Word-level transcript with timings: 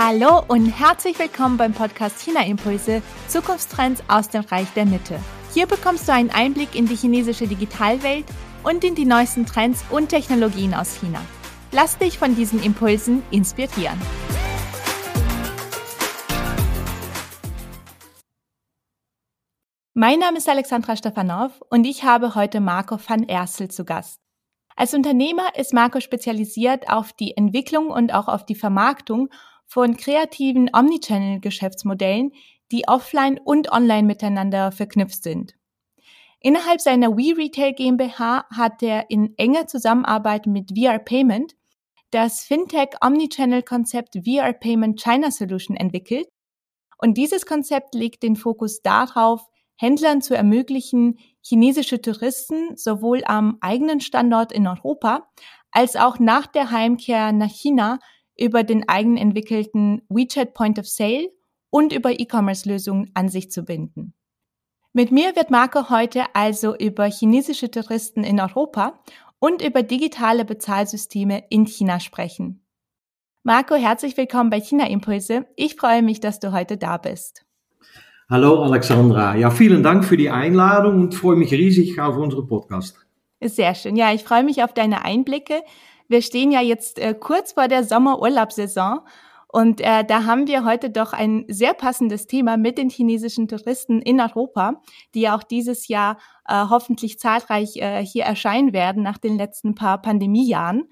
Hallo 0.00 0.44
und 0.46 0.66
herzlich 0.66 1.18
willkommen 1.18 1.56
beim 1.56 1.72
Podcast 1.72 2.20
China 2.20 2.46
Impulse 2.46 3.02
Zukunftstrends 3.26 4.00
aus 4.06 4.28
dem 4.28 4.42
Reich 4.42 4.72
der 4.74 4.86
Mitte. 4.86 5.18
Hier 5.52 5.66
bekommst 5.66 6.06
du 6.06 6.12
einen 6.12 6.30
Einblick 6.30 6.76
in 6.76 6.86
die 6.86 6.94
chinesische 6.94 7.48
Digitalwelt 7.48 8.24
und 8.62 8.84
in 8.84 8.94
die 8.94 9.04
neuesten 9.04 9.44
Trends 9.44 9.84
und 9.90 10.10
Technologien 10.10 10.72
aus 10.72 11.00
China. 11.00 11.20
Lass 11.72 11.98
dich 11.98 12.16
von 12.16 12.36
diesen 12.36 12.62
Impulsen 12.62 13.24
inspirieren. 13.32 14.00
Mein 19.94 20.20
Name 20.20 20.38
ist 20.38 20.48
Alexandra 20.48 20.94
Stefanov 20.94 21.60
und 21.70 21.84
ich 21.84 22.04
habe 22.04 22.36
heute 22.36 22.60
Marco 22.60 23.00
van 23.04 23.24
Ersel 23.24 23.68
zu 23.68 23.84
Gast. 23.84 24.20
Als 24.76 24.94
Unternehmer 24.94 25.56
ist 25.56 25.74
Marco 25.74 25.98
spezialisiert 25.98 26.88
auf 26.88 27.12
die 27.12 27.36
Entwicklung 27.36 27.88
und 27.88 28.14
auch 28.14 28.28
auf 28.28 28.46
die 28.46 28.54
Vermarktung 28.54 29.28
von 29.68 29.96
kreativen 29.96 30.70
Omnichannel-Geschäftsmodellen, 30.72 32.32
die 32.72 32.88
offline 32.88 33.38
und 33.38 33.70
online 33.70 34.06
miteinander 34.06 34.72
verknüpft 34.72 35.22
sind. 35.22 35.54
Innerhalb 36.40 36.80
seiner 36.80 37.16
WeRetail 37.16 37.72
GmbH 37.74 38.46
hat 38.50 38.82
er 38.82 39.10
in 39.10 39.34
enger 39.36 39.66
Zusammenarbeit 39.66 40.46
mit 40.46 40.72
VR 40.76 40.98
Payment 40.98 41.54
das 42.10 42.40
Fintech 42.40 42.90
Omnichannel-Konzept 43.02 44.16
VR 44.24 44.54
Payment 44.54 45.00
China 45.00 45.30
Solution 45.30 45.76
entwickelt. 45.76 46.28
Und 46.96 47.18
dieses 47.18 47.44
Konzept 47.44 47.94
legt 47.94 48.22
den 48.22 48.36
Fokus 48.36 48.80
darauf, 48.82 49.46
Händlern 49.76 50.22
zu 50.22 50.34
ermöglichen, 50.34 51.18
chinesische 51.42 52.00
Touristen 52.00 52.76
sowohl 52.76 53.22
am 53.24 53.58
eigenen 53.60 54.00
Standort 54.00 54.50
in 54.52 54.66
Europa 54.66 55.28
als 55.70 55.96
auch 55.96 56.18
nach 56.18 56.46
der 56.46 56.70
Heimkehr 56.70 57.32
nach 57.32 57.50
China 57.50 57.98
über 58.38 58.62
den 58.62 58.88
eigenentwickelten 58.88 60.02
WeChat 60.08 60.54
Point 60.54 60.78
of 60.78 60.86
Sale 60.86 61.28
und 61.70 61.92
über 61.92 62.18
E-Commerce-Lösungen 62.18 63.10
an 63.14 63.28
sich 63.28 63.50
zu 63.50 63.64
binden. 63.64 64.14
Mit 64.92 65.12
mir 65.12 65.36
wird 65.36 65.50
Marco 65.50 65.90
heute 65.90 66.24
also 66.34 66.76
über 66.76 67.04
chinesische 67.04 67.70
Touristen 67.70 68.24
in 68.24 68.40
Europa 68.40 68.98
und 69.38 69.62
über 69.62 69.82
digitale 69.82 70.44
Bezahlsysteme 70.44 71.44
in 71.50 71.66
China 71.66 72.00
sprechen. 72.00 72.64
Marco, 73.42 73.74
herzlich 73.74 74.16
willkommen 74.16 74.50
bei 74.50 74.60
China 74.60 74.88
Impulse. 74.88 75.46
Ich 75.56 75.76
freue 75.76 76.02
mich, 76.02 76.20
dass 76.20 76.40
du 76.40 76.52
heute 76.52 76.76
da 76.76 76.96
bist. 76.96 77.44
Hallo 78.30 78.62
Alexandra. 78.62 79.36
Ja, 79.36 79.50
vielen 79.50 79.82
Dank 79.82 80.04
für 80.04 80.16
die 80.16 80.30
Einladung 80.30 81.00
und 81.00 81.14
freue 81.14 81.36
mich 81.36 81.52
riesig 81.52 81.98
auf 82.00 82.16
unseren 82.16 82.46
Podcast. 82.46 82.98
Sehr 83.40 83.74
schön. 83.74 83.96
Ja, 83.96 84.12
ich 84.12 84.24
freue 84.24 84.42
mich 84.42 84.62
auf 84.62 84.74
deine 84.74 85.04
Einblicke. 85.04 85.62
Wir 86.08 86.22
stehen 86.22 86.50
ja 86.50 86.60
jetzt 86.60 86.98
äh, 86.98 87.14
kurz 87.14 87.52
vor 87.52 87.68
der 87.68 87.84
Sommerurlaubssaison 87.84 89.00
und 89.50 89.80
äh, 89.80 90.04
da 90.04 90.24
haben 90.24 90.46
wir 90.46 90.64
heute 90.64 90.90
doch 90.90 91.12
ein 91.14 91.44
sehr 91.48 91.72
passendes 91.72 92.26
Thema 92.26 92.56
mit 92.58 92.76
den 92.76 92.90
chinesischen 92.90 93.48
Touristen 93.48 94.02
in 94.02 94.20
Europa, 94.20 94.82
die 95.14 95.22
ja 95.22 95.36
auch 95.36 95.42
dieses 95.42 95.88
Jahr 95.88 96.18
äh, 96.46 96.66
hoffentlich 96.68 97.18
zahlreich 97.18 97.76
äh, 97.76 98.04
hier 98.04 98.24
erscheinen 98.24 98.74
werden 98.74 99.02
nach 99.02 99.18
den 99.18 99.36
letzten 99.36 99.74
paar 99.74 100.02
Pandemiejahren. 100.02 100.88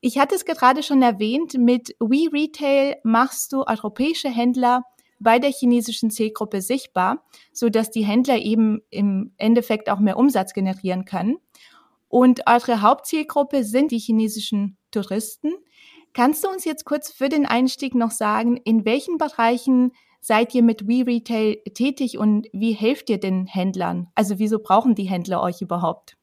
Ich 0.00 0.18
hatte 0.18 0.34
es 0.34 0.46
gerade 0.46 0.82
schon 0.82 1.02
erwähnt, 1.02 1.58
mit 1.58 1.94
WeRetail 2.00 2.96
machst 3.04 3.52
du 3.52 3.64
europäische 3.64 4.30
Händler 4.30 4.82
bei 5.18 5.38
der 5.38 5.50
chinesischen 5.50 6.10
Zielgruppe 6.10 6.62
sichtbar, 6.62 7.22
so 7.52 7.68
dass 7.68 7.90
die 7.90 8.06
Händler 8.06 8.38
eben 8.38 8.80
im 8.88 9.34
Endeffekt 9.36 9.90
auch 9.90 10.00
mehr 10.00 10.16
Umsatz 10.16 10.54
generieren 10.54 11.04
können. 11.04 11.36
Und 12.10 12.40
eure 12.46 12.82
Hauptzielgruppe 12.82 13.62
sind 13.62 13.92
die 13.92 13.98
chinesischen 13.98 14.76
Touristen. 14.90 15.52
Kannst 16.12 16.44
du 16.44 16.48
uns 16.48 16.64
jetzt 16.64 16.84
kurz 16.84 17.10
für 17.10 17.28
den 17.28 17.46
Einstieg 17.46 17.94
noch 17.94 18.10
sagen, 18.10 18.56
in 18.56 18.84
welchen 18.84 19.16
Bereichen 19.16 19.92
seid 20.20 20.52
ihr 20.54 20.62
mit 20.62 20.88
WeRetail 20.88 21.58
tätig 21.72 22.18
und 22.18 22.48
wie 22.52 22.72
helft 22.72 23.08
ihr 23.10 23.18
den 23.18 23.46
Händlern? 23.46 24.08
Also 24.16 24.40
wieso 24.40 24.58
brauchen 24.58 24.96
die 24.96 25.04
Händler 25.04 25.40
euch 25.40 25.62
überhaupt? 25.62 26.16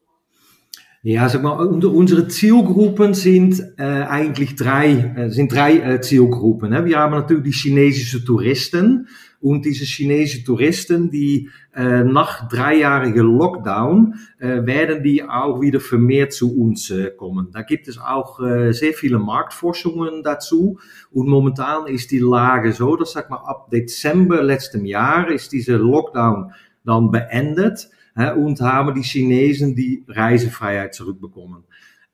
Ja, 1.04 1.30
sag 1.30 1.44
mal, 1.44 1.52
unsere 1.52 2.28
Zielgruppen 2.28 3.14
sind 3.14 3.62
äh, 3.78 3.84
eigentlich 3.84 4.56
drei, 4.56 5.14
äh, 5.16 5.30
sind 5.30 5.54
drei 5.54 5.78
äh, 5.78 6.02
Zielgruppen. 6.02 6.72
Ne? 6.72 6.86
Wir 6.86 6.98
haben 6.98 7.12
natürlich 7.12 7.44
die 7.44 7.52
chinesische 7.52 8.26
Touristen 8.26 9.08
und 9.40 9.66
diese 9.66 9.86
chinesischen 9.86 10.44
Touristen, 10.44 11.12
die 11.12 11.50
äh, 11.76 12.04
nach 12.04 12.50
dreijähriger 12.50 13.22
Lockdown 13.22 14.16
äh, 14.40 14.66
werden 14.66 15.04
die 15.04 15.24
auch 15.24 15.62
wieder 15.62 15.80
vermehrt 15.80 16.34
zu 16.34 16.60
uns 16.60 16.90
äh, 16.90 17.12
kommen. 17.16 17.50
Da 17.52 17.62
gibt 17.62 17.88
es 17.88 18.00
auch 18.00 18.40
äh, 18.40 18.74
sehr 18.74 18.94
viele 18.94 19.20
Marktforschungen 19.20 20.24
dazu 20.24 20.80
und 21.12 21.28
momentan 21.28 21.86
ist 21.86 22.10
die 22.10 22.20
Lage 22.20 22.74
so, 22.74 22.96
dass 22.96 23.12
sag 23.12 23.30
mal 23.30 23.44
ab 23.46 23.70
Dezember 23.70 24.42
letztem 24.42 24.84
Jahr 24.84 25.30
ist 25.30 25.52
diese 25.52 25.76
Lockdown 25.76 26.54
dann 26.84 27.12
beendet 27.12 27.90
und 28.36 28.60
die 28.60 29.04
Chinesen 29.04 29.76
die 29.76 30.04
Reisevrijheid 30.08 30.94
zurückbekommen. 30.94 31.64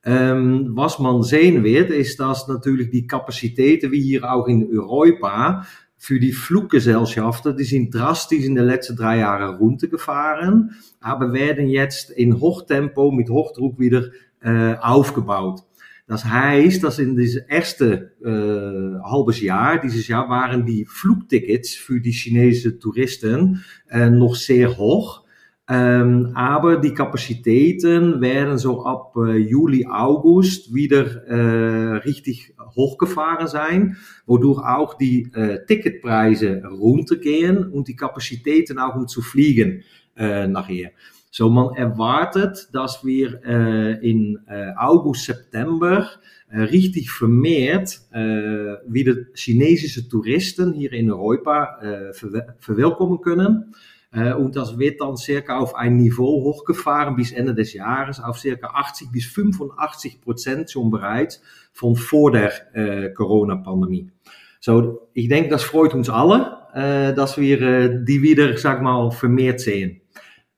Ähm, 0.06 0.72
was 0.72 1.00
man 1.00 1.24
sehen 1.24 1.64
wird, 1.64 1.90
ist, 1.90 2.20
dass 2.20 2.48
natürlich 2.48 2.90
die 2.90 3.08
Kapazitäten, 3.08 3.92
wie 3.92 4.02
hier 4.02 4.30
auch 4.30 4.48
in 4.48 4.68
Europa, 4.70 5.66
für 5.98 6.20
die 6.20 6.34
Fluggesellschaften, 6.34 7.56
die 7.56 7.64
sind 7.64 7.96
drastisch 7.96 8.44
in 8.44 8.56
den 8.56 8.66
letzten 8.66 8.98
drei 8.98 9.20
Jahren 9.20 9.56
runtergefahren, 9.56 10.76
aber 11.00 11.32
werden 11.32 11.70
jetzt 11.70 12.12
in 12.12 12.42
Hochtempo 12.42 13.10
mit 13.12 13.30
Hochdruck 13.30 13.80
wieder 13.80 14.10
äh, 14.42 14.76
aufgebaut. 14.82 15.62
Das 16.06 16.26
heißt, 16.26 16.84
dass 16.84 17.00
in 17.00 17.16
diesem 17.16 17.44
ersten 17.48 18.10
äh, 18.22 19.00
halbes 19.10 19.40
Jahr, 19.40 19.80
dieses 19.80 20.10
Jahr, 20.10 20.28
waren 20.28 20.66
die 20.66 20.84
Flugtickets 20.84 21.74
für 21.76 22.02
die 22.02 22.12
chinesischen 22.12 22.82
Touristen 22.82 23.64
äh, 23.90 24.10
noch 24.10 24.36
sehr 24.36 24.78
hoch. 24.78 25.23
Ähm, 25.70 26.32
aber 26.36 26.76
die 26.76 26.94
Kapazitäten 26.94 28.20
werden 28.20 28.58
so 28.58 28.84
ab 28.84 29.16
äh, 29.16 29.38
Juli, 29.38 29.86
August 29.90 30.74
wieder 30.74 31.26
äh, 31.26 31.98
richtig 32.00 32.54
hochgefahren 32.76 33.48
sein, 33.48 33.96
wodurch 34.26 34.60
auch 34.60 34.96
die 34.96 35.32
äh, 35.34 35.66
Ticketpreise 35.66 36.64
runtergehen 36.66 37.72
und 37.72 37.88
die 37.88 37.96
Kapazitäten 37.96 38.78
auch 38.78 38.96
um 38.96 39.08
zu 39.08 39.22
fliegen 39.22 39.84
äh, 40.18 40.48
nachher. 40.48 40.92
So 41.32 41.50
man 41.50 41.74
erwartet, 41.76 42.68
dass 42.74 43.06
wir 43.06 43.42
äh, 43.46 44.08
in 44.08 44.40
äh, 44.48 44.74
August, 44.78 45.26
September 45.26 46.10
richtig 46.56 47.10
vermehrt 47.10 48.02
wieder 48.12 49.16
chinesische 49.34 50.08
Touristen 50.08 50.72
hier 50.74 50.94
in 50.94 51.12
Europa 51.12 52.12
ver 52.12 52.56
verwelkomen 52.60 53.22
können. 53.22 53.74
Und 54.14 54.56
das 54.56 54.78
wird 54.78 55.02
dann 55.02 55.18
circa 55.18 55.58
auf 55.58 55.74
ein 55.74 55.98
Niveau 55.98 56.44
hochgefahren 56.44 57.16
bis 57.16 57.32
Ende 57.32 57.56
des 57.56 57.74
Jahres 57.74 58.20
auf 58.20 58.38
circa 58.38 58.68
80 58.68 59.12
bis 59.12 59.26
85 59.26 60.22
Prozent 60.22 60.70
schon 60.70 60.92
bereits 60.92 61.42
von 61.72 61.96
vor 61.96 62.32
der 62.32 62.52
äh, 62.76 63.10
Corona-Pandemie. 63.10 64.12
So, 64.60 65.10
ich 65.14 65.28
denke, 65.30 65.50
das 65.50 65.64
freut 65.64 65.96
uns 65.96 66.10
alle, 66.10 66.58
äh, 66.76 67.16
dass 67.16 67.40
wir 67.40 67.62
äh, 67.62 68.06
die 68.06 68.22
wieder, 68.22 68.56
sag 68.56 68.84
mal, 68.84 69.10
vermehrt 69.10 69.60
sehen 69.60 70.02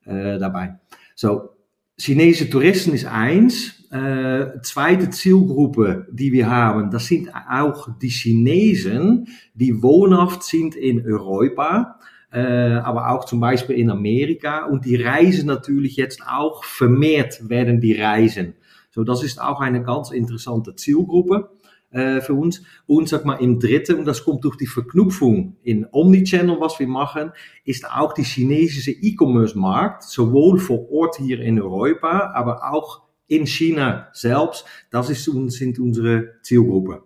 äh, 0.05 0.37
dabei. 0.37 0.75
Chinese 1.97 2.49
Touristen 2.49 2.93
ist 2.93 3.05
eins. 3.05 3.83
Äh, 3.91 4.61
zweite 4.63 5.09
Zielgruppe, 5.09 6.07
die 6.11 6.33
wir 6.33 6.49
haben, 6.49 6.91
das 6.91 7.05
sind 7.05 7.29
auch 7.33 7.87
die 8.01 8.09
Chinesen, 8.09 9.27
die 9.53 9.81
wohnhaft 9.81 10.43
sind 10.43 10.75
in 10.75 11.05
Europa 11.05 11.99
äh, 12.35 12.81
aber 12.83 13.11
auch 13.11 13.23
zum 13.23 13.39
Beispiel 13.39 13.77
in 13.77 13.89
Amerika. 13.89 14.65
Und 14.65 14.85
die 14.85 15.01
reisen 15.01 15.47
natürlich 15.47 15.95
jetzt 15.95 16.21
auch 16.27 16.65
vermehrt 16.65 17.49
werden 17.49 17.79
die 17.79 17.93
reisen. 17.93 18.55
So, 18.91 19.03
das 19.05 19.23
ist 19.23 19.41
auch 19.41 19.61
eine 19.61 19.81
ganz 19.83 20.11
interessante 20.11 20.75
Zielgruppe 20.75 21.49
äh, 21.91 22.19
für 22.19 22.33
uns. 22.33 22.61
Und 22.87 23.07
sag 23.07 23.23
mal, 23.23 23.35
im 23.35 23.59
dritten, 23.59 23.99
und 23.99 24.05
das 24.05 24.25
kommt 24.25 24.43
durch 24.43 24.57
die 24.57 24.67
Verknüpfung 24.67 25.55
in 25.63 25.87
Omnichannel, 25.89 26.59
was 26.59 26.77
wir 26.77 26.87
machen, 26.87 27.31
ist 27.63 27.89
auch 27.89 28.11
die 28.11 28.23
chinesische 28.23 28.91
E-Commerce-Markt, 28.91 30.03
sowohl 30.03 30.59
vor 30.59 30.91
Ort 30.91 31.15
hier 31.17 31.39
in 31.39 31.61
Europa, 31.61 32.31
aber 32.33 32.69
auch 32.69 33.03
in 33.27 33.47
China 33.47 34.09
selbst. 34.11 34.65
Das 34.91 35.09
ist, 35.09 35.23
sind 35.23 35.79
unsere 35.79 36.33
Zielgruppe 36.41 37.03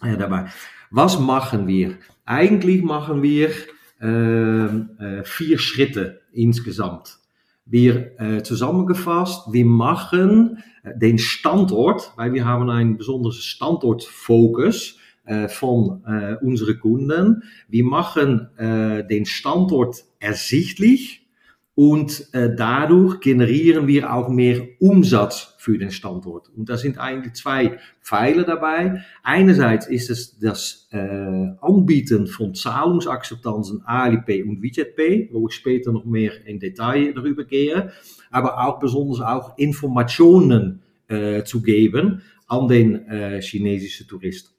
äh, 0.00 0.16
dabei. 0.16 0.46
Was 0.92 1.18
machen 1.18 1.66
wir? 1.66 1.98
Eigentlich 2.24 2.82
machen 2.82 3.22
wir 3.22 3.50
vier 4.00 5.58
Schritte 5.58 6.20
insgesamt. 6.32 7.18
Wir 7.66 8.42
zusammengefasst, 8.44 9.52
wir 9.52 9.66
machen 9.66 10.62
äh, 10.82 10.96
den 10.96 11.18
Standort, 11.18 12.12
weil 12.16 12.32
wir 12.32 12.44
haben 12.44 12.70
einen 12.70 12.96
besonderen 12.96 13.34
Standortfokus 13.34 14.96
äh, 15.24 15.48
unseren 16.40 16.80
Kunden. 16.80 17.42
Wir 17.68 17.84
machen 17.84 18.48
den 18.58 19.26
Standort 19.26 20.04
ersichtlich 20.20 21.27
und 21.78 22.34
äh, 22.34 22.56
dadurch 22.56 23.20
generieren 23.20 23.86
wir 23.86 24.12
auch 24.12 24.28
mehr 24.28 24.66
Umsatz 24.80 25.54
für 25.58 25.78
den 25.78 25.92
Standort. 25.92 26.48
Und 26.56 26.68
da 26.68 26.76
sind 26.76 26.98
eigentlich 26.98 27.34
zwei 27.34 27.78
Pfeiler 28.02 28.42
dabei. 28.42 29.04
Einerseits 29.22 29.86
ist 29.86 30.10
es 30.10 30.40
das 30.40 30.88
äh, 30.90 30.98
Anbieten 30.98 32.26
von 32.26 32.56
Zahlungsakzeptanzen 32.56 33.82
Alipay 33.84 34.42
und 34.42 34.60
WidgetPay, 34.60 35.28
wo 35.30 35.46
ich 35.46 35.54
später 35.54 35.92
noch 35.92 36.04
mehr 36.04 36.32
in 36.48 36.58
Detail 36.58 37.12
darüber 37.14 37.44
gehe, 37.44 37.92
aber 38.32 38.58
auch 38.66 38.80
besonders 38.80 39.20
auch 39.20 39.56
Informationen 39.56 40.82
äh, 41.06 41.44
zu 41.44 41.62
geben 41.62 42.22
an 42.48 42.66
den 42.66 43.06
äh, 43.06 43.40
chinesischen 43.40 44.08
Touristen 44.08 44.57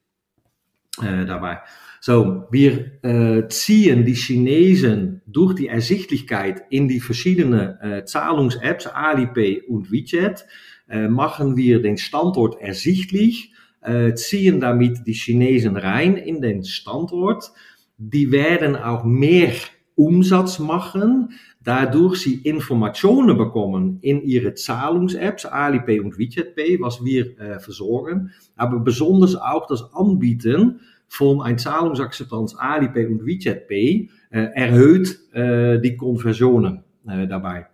äh, 1.01 1.25
dabei. 1.25 1.60
So, 2.01 2.46
wir 2.50 3.04
äh, 3.04 3.48
ziehen 3.50 4.06
die 4.06 4.13
Chinesen 4.13 5.22
durch 5.28 5.56
die 5.56 5.68
Ersichtlichkeit 5.68 6.63
in 6.69 6.88
die 6.88 7.01
verschiedenen 7.01 7.78
äh, 7.81 8.06
Zahlungs-Apps, 8.06 8.88
Alipay 8.88 9.63
und 9.68 9.92
WeChat, 9.92 10.46
äh, 10.90 11.10
machen 11.10 11.57
wir 11.57 11.81
den 11.81 11.98
Standort 11.98 12.60
ersichtlich, 12.62 13.54
äh, 13.81 14.13
ziehen 14.13 14.62
damit 14.62 15.06
die 15.07 15.13
Chinesen 15.13 15.75
rein 15.75 16.16
in 16.16 16.42
den 16.42 16.63
Standort. 16.63 17.51
Die 17.98 18.31
werden 18.31 18.78
auch 18.78 19.04
mehr 19.04 19.51
Umsatz 19.96 20.60
machen, 20.60 21.34
dadurch 21.69 22.21
sie 22.21 22.42
Informationen 22.42 23.38
bekommen 23.38 24.00
in 24.01 24.24
ihre 24.24 24.56
Zahlungs-Apps, 24.56 25.45
Alipay 25.45 26.00
und 26.00 26.18
WeChat 26.18 26.57
was 26.80 27.06
wir 27.06 27.39
äh, 27.39 27.60
versorgen, 27.60 28.31
aber 28.56 28.80
besonders 28.80 29.36
auch 29.36 29.68
das 29.68 29.94
Anbieten 29.94 30.80
von 31.07 31.42
ein 31.42 31.60
Zahlungsakzeptanz 31.60 32.56
Alipay 32.57 33.06
und 33.06 33.24
WeChat 33.24 33.68
Pay 33.68 34.10
äh, 34.31 34.48
erhöht 34.56 35.19
äh, 35.33 35.80
die 35.80 35.95
Konversionen 35.95 36.83
äh, 37.07 37.27
dabei. 37.27 37.68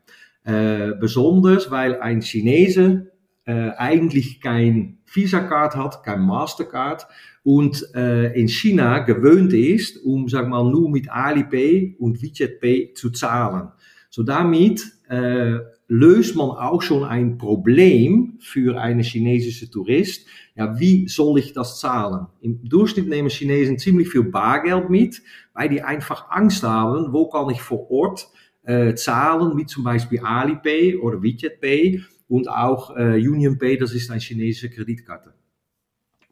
Äh, 0.43 0.91
besonders, 0.99 1.71
weil 1.71 2.01
ein 2.01 2.21
Chinese 2.21 3.13
äh, 3.45 3.69
eigentlich 3.77 4.41
kein 4.41 4.97
Visa-Card 5.05 5.77
hat, 5.77 6.03
kein 6.03 6.19
Mastercard 6.19 7.07
und 7.43 7.81
äh, 7.95 8.33
in 8.37 8.49
China 8.49 8.99
gewöhnt 8.99 9.53
ist, 9.53 10.03
um, 10.03 10.27
sag 10.27 10.49
mal, 10.49 10.69
nur 10.69 10.89
mit 10.89 11.09
Alipay 11.09 11.95
und 11.97 12.21
WeChat 12.21 12.59
Pay 12.59 12.93
zu 12.93 13.11
zahlen. 13.11 13.69
So 14.15 14.23
damit 14.23 14.81
äh, 15.09 15.57
löst 15.89 16.37
man 16.37 16.51
auch 16.51 16.81
schon 16.81 17.03
ein 17.03 17.37
Problem 17.37 18.37
für 18.39 18.79
einen 18.79 19.03
chinesischen 19.03 19.69
Tourist. 19.69 20.25
Ja, 20.55 20.79
wie 20.79 21.09
soll 21.09 21.37
ich 21.37 21.51
das 21.51 21.81
zahlen? 21.81 22.27
Im 22.39 22.63
Durchschnitt 22.63 23.09
nehmen 23.09 23.27
Chinesen 23.27 23.77
ziemlich 23.77 24.07
viel 24.07 24.23
Bargeld 24.23 24.89
mit, 24.89 25.21
weil 25.53 25.67
die 25.67 25.81
einfach 25.81 26.29
Angst 26.29 26.63
haben, 26.63 27.11
wo 27.11 27.27
kann 27.27 27.49
ich 27.49 27.61
vor 27.61 27.91
Ort 27.91 28.29
äh, 28.63 28.95
zahlen, 28.95 29.57
wie 29.57 29.65
zum 29.65 29.83
Beispiel 29.83 30.21
Alipay 30.21 30.95
oder 30.95 31.21
WeChat 31.21 31.59
Pay 31.59 32.01
und 32.29 32.47
auch 32.47 32.95
äh, 32.95 33.17
Union 33.17 33.57
Pay, 33.57 33.77
das 33.77 33.93
ist 33.93 34.09
eine 34.09 34.21
chinesische 34.21 34.69
Kreditkarte. 34.69 35.33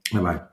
Dabei. 0.09 0.53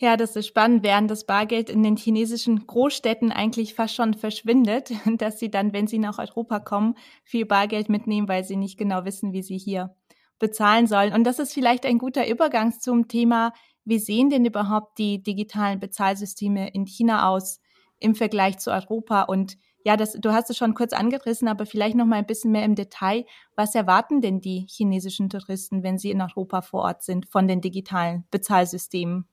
Ja, 0.00 0.16
das 0.16 0.36
ist 0.36 0.46
spannend, 0.46 0.84
während 0.84 1.10
das 1.10 1.24
Bargeld 1.26 1.68
in 1.68 1.82
den 1.82 1.96
chinesischen 1.96 2.66
Großstädten 2.68 3.32
eigentlich 3.32 3.74
fast 3.74 3.94
schon 3.96 4.14
verschwindet, 4.14 4.92
dass 5.18 5.38
sie 5.40 5.50
dann, 5.50 5.72
wenn 5.72 5.88
sie 5.88 5.98
nach 5.98 6.18
Europa 6.18 6.60
kommen, 6.60 6.94
viel 7.24 7.44
Bargeld 7.46 7.88
mitnehmen, 7.88 8.28
weil 8.28 8.44
sie 8.44 8.56
nicht 8.56 8.78
genau 8.78 9.04
wissen, 9.04 9.32
wie 9.32 9.42
sie 9.42 9.58
hier 9.58 9.94
bezahlen 10.38 10.86
sollen. 10.86 11.12
Und 11.12 11.24
das 11.24 11.40
ist 11.40 11.52
vielleicht 11.52 11.84
ein 11.84 11.98
guter 11.98 12.28
Übergang 12.28 12.78
zum 12.78 13.08
Thema, 13.08 13.52
wie 13.84 13.98
sehen 13.98 14.30
denn 14.30 14.44
überhaupt 14.44 14.98
die 14.98 15.20
digitalen 15.22 15.80
Bezahlsysteme 15.80 16.68
in 16.72 16.86
China 16.86 17.28
aus 17.28 17.60
im 17.98 18.14
Vergleich 18.14 18.58
zu 18.58 18.70
Europa? 18.70 19.22
Und 19.22 19.56
ja, 19.82 19.96
das, 19.96 20.12
du 20.12 20.32
hast 20.32 20.48
es 20.50 20.56
schon 20.56 20.74
kurz 20.74 20.92
angerissen, 20.92 21.48
aber 21.48 21.66
vielleicht 21.66 21.96
noch 21.96 22.06
mal 22.06 22.16
ein 22.16 22.26
bisschen 22.26 22.52
mehr 22.52 22.64
im 22.64 22.76
Detail. 22.76 23.24
Was 23.56 23.74
erwarten 23.74 24.20
denn 24.20 24.40
die 24.40 24.66
chinesischen 24.68 25.28
Touristen, 25.28 25.82
wenn 25.82 25.98
sie 25.98 26.12
in 26.12 26.20
Europa 26.22 26.62
vor 26.62 26.82
Ort 26.82 27.02
sind, 27.02 27.26
von 27.26 27.48
den 27.48 27.60
digitalen 27.60 28.26
Bezahlsystemen? 28.30 29.26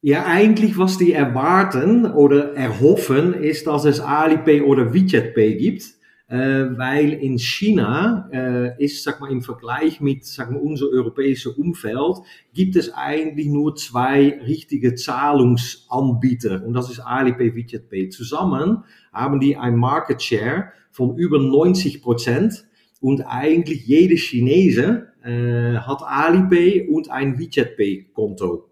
Ja, 0.00 0.26
eigentlich 0.26 0.78
was 0.78 0.96
die 0.96 1.12
erwarten 1.12 2.06
oder 2.06 2.54
erhoffen, 2.54 3.34
ist, 3.34 3.66
dass 3.66 3.84
es 3.84 3.98
Alipay 3.98 4.60
oder 4.60 4.94
WeChat 4.94 5.34
Pay 5.34 5.56
gibt. 5.56 5.98
Äh, 6.28 6.76
weil 6.76 7.14
in 7.14 7.38
China 7.38 8.28
äh, 8.30 8.84
ist, 8.84 9.02
sag 9.02 9.18
mal, 9.18 9.32
im 9.32 9.40
Vergleich 9.40 10.02
mit, 10.02 10.26
sag 10.26 10.50
mal, 10.50 10.60
unser 10.60 10.86
europäisches 10.90 11.56
Umfeld, 11.56 12.18
gibt 12.52 12.76
es 12.76 12.92
eigentlich 12.92 13.46
nur 13.46 13.74
zwei 13.76 14.38
richtige 14.46 14.94
Zahlungsanbieter. 14.94 16.64
Und 16.64 16.74
das 16.74 16.90
ist 16.90 17.00
Alipay, 17.00 17.56
WeChat 17.56 17.88
Pay. 17.88 18.10
Zusammen 18.10 18.84
haben 19.10 19.40
die 19.40 19.56
ein 19.56 19.74
Market 19.74 20.22
Share 20.22 20.72
von 20.90 21.16
über 21.16 21.38
90 21.38 22.02
Prozent. 22.02 22.66
Und 23.00 23.22
eigentlich 23.22 23.86
jede 23.86 24.16
Chinese 24.16 25.08
äh, 25.24 25.78
hat 25.78 26.02
Alipay 26.02 26.88
und 26.88 27.10
ein 27.10 27.38
WeChat 27.38 27.76
Pay 27.76 28.10
Konto. 28.12 28.67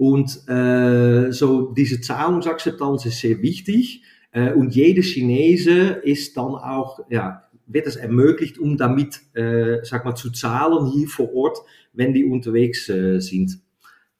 Und 0.00 0.48
äh, 0.48 1.30
so 1.30 1.72
diese 1.72 2.00
Zahlungsakzeptanz 2.00 3.04
ist 3.04 3.20
sehr 3.20 3.42
wichtig. 3.42 4.02
Äh, 4.32 4.54
und 4.54 4.74
jede 4.74 5.02
Chinese 5.02 6.00
ist 6.02 6.38
dann 6.38 6.54
auch, 6.54 7.00
ja, 7.10 7.42
wird 7.66 7.86
es 7.86 7.96
ermöglicht, 7.96 8.58
um 8.58 8.78
damit, 8.78 9.20
äh, 9.34 9.80
sag 9.82 10.06
mal, 10.06 10.14
zu 10.14 10.30
zahlen 10.30 10.86
hier 10.86 11.06
vor 11.06 11.34
Ort, 11.34 11.58
wenn 11.92 12.14
die 12.14 12.24
unterwegs 12.24 12.88
äh, 12.88 13.20
sind. 13.20 13.60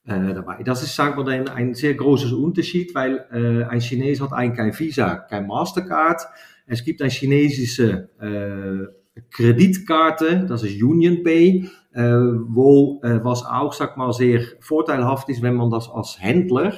Äh, 0.05 0.35
dabei. 0.35 0.63
Das 0.65 0.83
ist, 0.83 0.95
sagen 0.95 1.17
wir, 1.17 1.27
ein, 1.33 1.49
ein 1.49 1.73
sehr 1.73 1.95
großes 1.95 2.33
Unterschied, 2.33 2.95
weil 2.95 3.25
äh, 3.33 3.65
ein 3.65 3.81
Chines 3.81 4.21
hat 4.21 4.35
eigentlich 4.35 4.59
kein 4.59 4.79
Visa, 4.79 5.17
kein 5.31 5.47
Mastercard. 5.47 6.21
Es 6.67 6.85
gibt 6.85 7.01
eine 7.01 7.11
chinesische 7.11 8.11
äh, 8.21 9.21
Kreditkarte, 9.31 10.45
das 10.47 10.63
ist 10.63 10.83
Union 10.83 11.23
Pay. 11.23 11.71
Äh, 11.93 12.03
wo, 12.03 13.01
äh, 13.03 13.19
was 13.25 13.45
auch, 13.45 13.73
sag 13.73 13.97
mal, 13.97 14.13
sehr 14.13 14.43
vorteilhaft 14.61 15.29
wenn 15.43 15.57
man 15.57 15.71
das 15.71 15.91
als 15.91 16.21
Händler, 16.21 16.75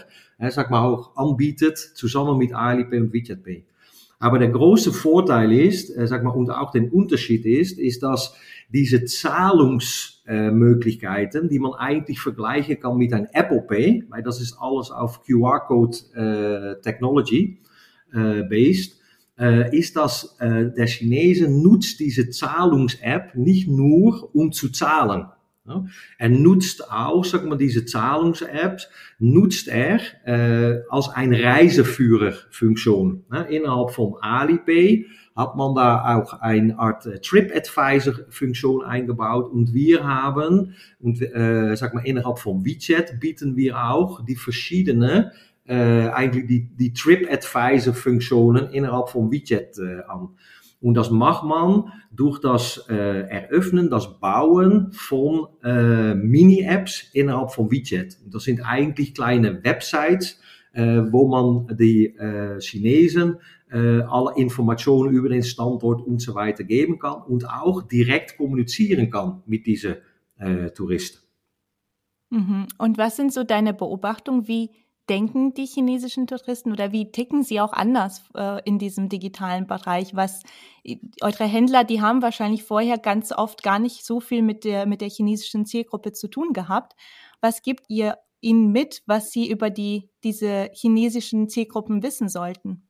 sag 0.48 0.70
mal, 0.70 0.84
auch 0.84 1.14
anbietet, 1.16 1.76
zusammen 1.78 2.38
mit 2.38 2.54
Alipay 2.54 2.98
und 2.98 3.12
WeChat 3.12 3.42
Pay. 3.42 3.66
Aber 4.18 4.38
der 4.38 4.48
große 4.50 4.92
Vorteil 4.92 5.52
äh, 5.96 6.06
sag 6.06 6.24
mal, 6.24 6.30
und 6.30 6.50
auch 6.50 6.70
den 6.70 6.90
Unterschied 6.90 7.44
ist, 7.44 7.78
ist, 7.78 8.02
dass 8.02 8.34
diese 8.70 9.04
Zahlungsmöglichkeiten, 9.04 11.48
die 11.48 11.58
man 11.58 11.74
eigentlich 11.74 12.20
vergleichen 12.20 12.80
kann 12.80 12.96
mit 12.96 13.12
ein 13.12 13.26
Apple 13.32 13.60
Pay, 13.62 14.04
weil 14.08 14.22
das 14.22 14.40
ist 14.40 14.56
alles 14.58 14.90
auf 14.90 15.22
QR-Code 15.24 15.98
äh, 16.14 16.80
Technology 16.80 17.58
based, 18.14 19.01
äh, 19.42 19.76
ist, 19.76 19.96
dass 19.96 20.36
äh, 20.38 20.70
der 20.70 20.86
Chinese 20.86 21.48
nutzt 21.48 21.98
diese 21.98 22.30
Zahlungs-App 22.30 23.34
nicht 23.34 23.68
nur, 23.68 24.34
um 24.34 24.52
zu 24.52 24.70
zahlen. 24.70 25.26
Ja? 25.66 25.84
Er 26.18 26.28
nutzt 26.28 26.90
auch, 26.90 27.24
sag 27.24 27.44
mal, 27.44 27.58
diese 27.58 27.84
Zahlungs-Apps, 27.84 28.88
nutzt 29.18 29.66
er 29.66 30.00
äh, 30.24 30.82
als 30.88 31.08
ein 31.08 31.34
Reiseführerfunktion. 31.34 33.24
Ja? 33.32 33.42
Innerhalb 33.42 33.90
von 33.90 34.14
Alipay 34.20 35.06
hat 35.34 35.56
man 35.56 35.74
da 35.74 36.16
auch 36.16 36.34
eine 36.34 36.78
Art 36.78 37.06
äh, 37.06 37.18
Trip-Advisor-Funktion 37.18 38.84
eingebaut 38.84 39.50
und 39.50 39.74
wir 39.74 40.04
haben, 40.04 40.74
und 41.00 41.20
äh, 41.20 41.74
sag 41.74 41.94
mal, 41.94 42.04
innerhalb 42.04 42.38
von 42.38 42.64
WeChat 42.64 43.18
bieten 43.18 43.56
wir 43.56 43.82
auch 43.82 44.24
die 44.24 44.36
verschiedenen 44.36 45.24
äh, 45.24 45.30
eigentlich 45.70 46.46
die, 46.46 46.76
die 46.76 46.92
Trip-Advisor-Funktionen 46.92 48.70
innerhalb 48.70 49.08
von 49.08 49.30
WeChat 49.30 49.78
äh, 49.78 50.02
an. 50.08 50.30
Und 50.80 50.94
das 50.94 51.10
macht 51.10 51.44
man 51.44 51.92
durch 52.10 52.40
das 52.40 52.84
äh, 52.88 52.94
Eröffnen, 53.28 53.88
das 53.88 54.18
Bauen 54.18 54.90
von 54.92 55.46
äh, 55.62 56.14
Mini-Apps 56.14 57.10
innerhalb 57.12 57.52
von 57.52 57.70
WeChat. 57.70 58.18
Das 58.26 58.42
sind 58.42 58.60
eigentlich 58.66 59.14
kleine 59.14 59.62
Websites, 59.62 60.40
äh, 60.72 61.02
wo 61.12 61.28
man 61.28 61.76
die 61.76 62.06
äh, 62.16 62.60
Chinesen 62.60 63.36
alle 63.74 64.36
Informationen 64.36 65.14
über 65.14 65.30
den 65.30 65.42
Standort 65.42 66.06
und 66.06 66.20
so 66.20 66.34
weiter 66.34 66.62
geben 66.62 66.98
kann 66.98 67.22
und 67.22 67.48
auch 67.48 67.80
direkt 67.80 68.36
kommunizieren 68.36 69.10
kann 69.10 69.42
mit 69.46 69.64
diesen 69.64 69.94
Touristen. 70.74 71.20
Mhm. 72.28 72.66
Und 72.76 72.98
was 72.98 73.16
sind 73.16 73.32
so 73.32 73.44
deine 73.44 73.72
Beobachtungen, 73.72 74.46
wie 74.46 74.68
denken 75.08 75.54
die 75.54 75.66
chinesischen 75.66 76.26
Touristen 76.26 76.72
oder 76.72 76.92
wie 76.92 77.10
ticken 77.10 77.42
sie 77.42 77.60
auch 77.60 77.72
anders 77.72 78.22
äh, 78.34 78.60
in 78.64 78.78
diesem 78.78 79.08
digitalen 79.08 79.66
Bereich? 79.66 80.14
Was 80.14 80.42
eure 81.20 81.44
Händler, 81.44 81.84
die 81.84 82.00
haben 82.00 82.22
wahrscheinlich 82.22 82.64
vorher 82.64 82.98
ganz 82.98 83.32
oft 83.32 83.62
gar 83.62 83.78
nicht 83.78 84.04
so 84.04 84.20
viel 84.20 84.42
mit 84.42 84.64
der 84.64 84.86
mit 84.86 85.00
der 85.00 85.10
chinesischen 85.10 85.66
Zielgruppe 85.66 86.12
zu 86.12 86.28
tun 86.28 86.52
gehabt. 86.52 86.94
Was 87.40 87.62
gibt 87.62 87.84
ihr 87.88 88.16
ihnen 88.40 88.72
mit, 88.72 89.02
was 89.06 89.30
sie 89.30 89.50
über 89.50 89.70
die 89.70 90.08
diese 90.24 90.70
chinesischen 90.72 91.48
Zielgruppen 91.48 92.02
wissen 92.02 92.28
sollten? 92.28 92.88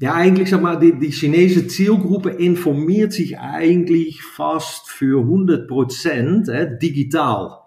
Ja, 0.00 0.14
eigentlich 0.14 0.50
sag 0.50 0.60
mal, 0.62 0.78
die, 0.78 0.98
die 0.98 1.10
chinesische 1.10 1.66
Zielgruppe 1.66 2.30
informiert 2.30 3.12
sich 3.12 3.38
eigentlich 3.38 4.22
fast 4.22 4.88
für 4.88 5.22
100 5.22 5.66
Prozent 5.66 6.48
äh, 6.48 6.78
digital. 6.78 7.58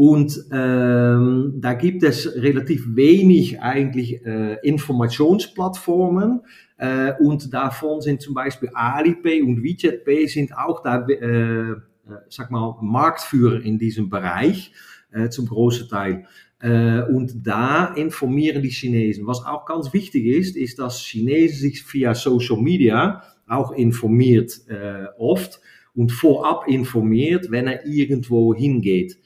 Und 0.00 0.46
ähm, 0.50 1.58
da 1.60 1.74
gibt 1.74 2.02
es 2.04 2.34
relativ 2.34 2.96
wenig 2.96 3.60
eigentlich 3.60 4.24
äh, 4.24 4.56
Informationsplattformen, 4.62 6.40
Äh, 6.78 7.12
und 7.20 7.52
davon 7.52 8.00
sind 8.00 8.22
zum 8.22 8.32
Beispiel 8.32 8.70
Alipay 8.72 9.42
und 9.42 9.62
WeChat 9.62 10.02
Pay 10.06 10.26
sind 10.26 10.56
auch 10.56 10.82
da, 10.82 11.06
äh, 11.06 11.74
sag 12.30 12.50
mal, 12.50 12.78
Marktführer 12.80 13.60
in 13.60 13.78
diesem 13.78 14.08
Bereich 14.08 14.72
äh, 15.12 15.28
zum 15.28 15.46
großen 15.46 15.90
Teil. 15.90 16.24
Äh, 16.62 17.02
und 17.02 17.46
da 17.46 17.92
informieren 17.96 18.62
die 18.62 18.70
Chinesen. 18.70 19.26
Was 19.26 19.44
auch 19.44 19.66
ganz 19.66 19.92
wichtig 19.92 20.24
ist, 20.24 20.56
ist, 20.56 20.78
dass 20.78 21.00
Chinesen 21.00 21.58
sich 21.58 21.84
via 21.92 22.14
Social 22.14 22.62
Media 22.62 23.22
auch 23.46 23.72
informiert 23.72 24.62
äh, 24.68 25.04
oft 25.18 25.60
und 25.94 26.10
vorab 26.10 26.66
informiert, 26.66 27.50
wenn 27.50 27.66
er 27.66 27.84
irgendwo 27.84 28.54
hingeht. 28.54 29.18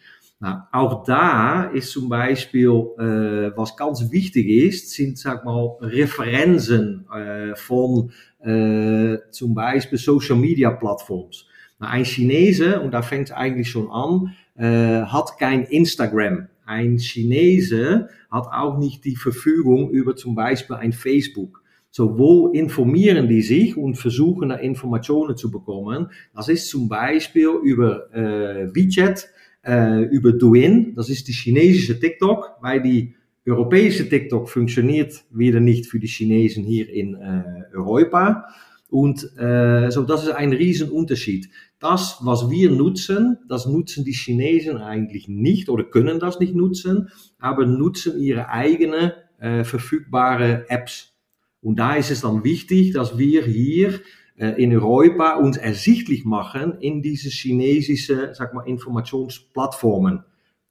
Nou, 0.44 0.58
auch 0.72 1.04
da 1.04 1.70
ist 1.72 1.90
zum 1.90 2.10
Beispiel, 2.10 2.68
äh, 2.68 3.56
was 3.56 3.78
ganz 3.78 4.10
wichtig 4.10 4.46
ist, 4.46 4.90
sind, 4.90 5.16
sag 5.16 5.42
mal, 5.46 5.78
Referenzen 5.80 7.06
äh, 7.10 7.56
von 7.56 8.12
äh, 8.42 9.16
zum 9.30 9.54
Beispiel 9.54 9.96
Social 9.96 10.36
Media 10.36 10.70
Plattforms. 10.70 11.46
Nou, 11.78 11.88
ein 11.88 12.04
Chinese, 12.04 12.78
und 12.82 12.90
da 12.90 13.00
fängt 13.00 13.30
es 13.30 13.34
eigentlich 13.34 13.70
schon 13.70 13.90
an, 13.90 14.34
äh, 14.56 15.06
hat 15.06 15.38
kein 15.38 15.64
Instagram. 15.64 16.48
Ein 16.66 16.98
Chinese 16.98 18.10
hat 18.30 18.48
auch 18.52 18.76
nicht 18.76 19.02
die 19.06 19.16
Verfügung 19.16 19.88
über 19.92 20.14
zum 20.14 20.34
Beispiel 20.34 20.76
ein 20.76 20.92
Facebook. 20.92 21.62
So, 21.90 22.18
wo 22.18 22.48
informieren 22.48 23.28
die 23.28 23.40
sich 23.40 23.78
und 23.78 23.94
versuchen 23.94 24.50
da 24.50 24.56
Informationen 24.56 25.38
zu 25.38 25.50
bekommen? 25.50 26.10
Das 26.34 26.50
ist 26.50 26.68
zum 26.68 26.88
Beispiel 26.88 27.48
über 27.62 28.12
äh, 28.12 28.74
WeChat, 28.74 29.28
äh, 29.64 30.02
über 30.04 30.32
Douyin, 30.32 30.94
das 30.94 31.08
ist 31.08 31.28
die 31.28 31.32
chinesische 31.32 31.98
TikTok, 31.98 32.56
weil 32.60 32.82
die 32.82 33.14
europäische 33.46 34.08
TikTok 34.08 34.48
funktioniert 34.48 35.24
wieder 35.30 35.60
nicht 35.60 35.86
für 35.86 35.98
die 35.98 36.06
Chinesen 36.06 36.64
hier 36.64 36.88
in 36.88 37.14
äh, 37.14 37.64
Europa. 37.74 38.46
Und 38.88 39.24
äh, 39.38 39.90
so, 39.90 40.02
das 40.02 40.22
ist 40.24 40.30
ein 40.30 40.52
Riesenunterschied. 40.52 41.48
Das, 41.80 42.18
was 42.20 42.48
wir 42.48 42.70
nutzen, 42.70 43.38
das 43.48 43.66
nutzen 43.66 44.04
die 44.04 44.12
Chinesen 44.12 44.78
eigentlich 44.78 45.28
nicht 45.28 45.68
oder 45.68 45.84
können 45.84 46.20
das 46.20 46.38
nicht 46.40 46.54
nutzen, 46.54 47.08
aber 47.38 47.66
nutzen 47.66 48.18
ihre 48.20 48.48
eigenen 48.48 49.12
äh, 49.40 49.64
verfügbare 49.64 50.66
Apps. 50.68 51.12
Und 51.60 51.78
da 51.78 51.96
ist 51.96 52.10
es 52.10 52.20
dann 52.20 52.44
wichtig, 52.44 52.92
dass 52.92 53.18
wir 53.18 53.44
hier 53.44 54.00
in 54.36 54.74
Europa 54.74 55.36
uns 55.36 55.56
ersichtlich 55.56 56.24
machen 56.24 56.78
in 56.80 57.02
diese 57.02 57.28
chinesische, 57.28 58.34
sag 58.34 58.52
mal, 58.54 58.66
Informationsplattformen 58.66 60.24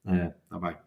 äh, 0.06 0.30
dabei. 0.50 0.83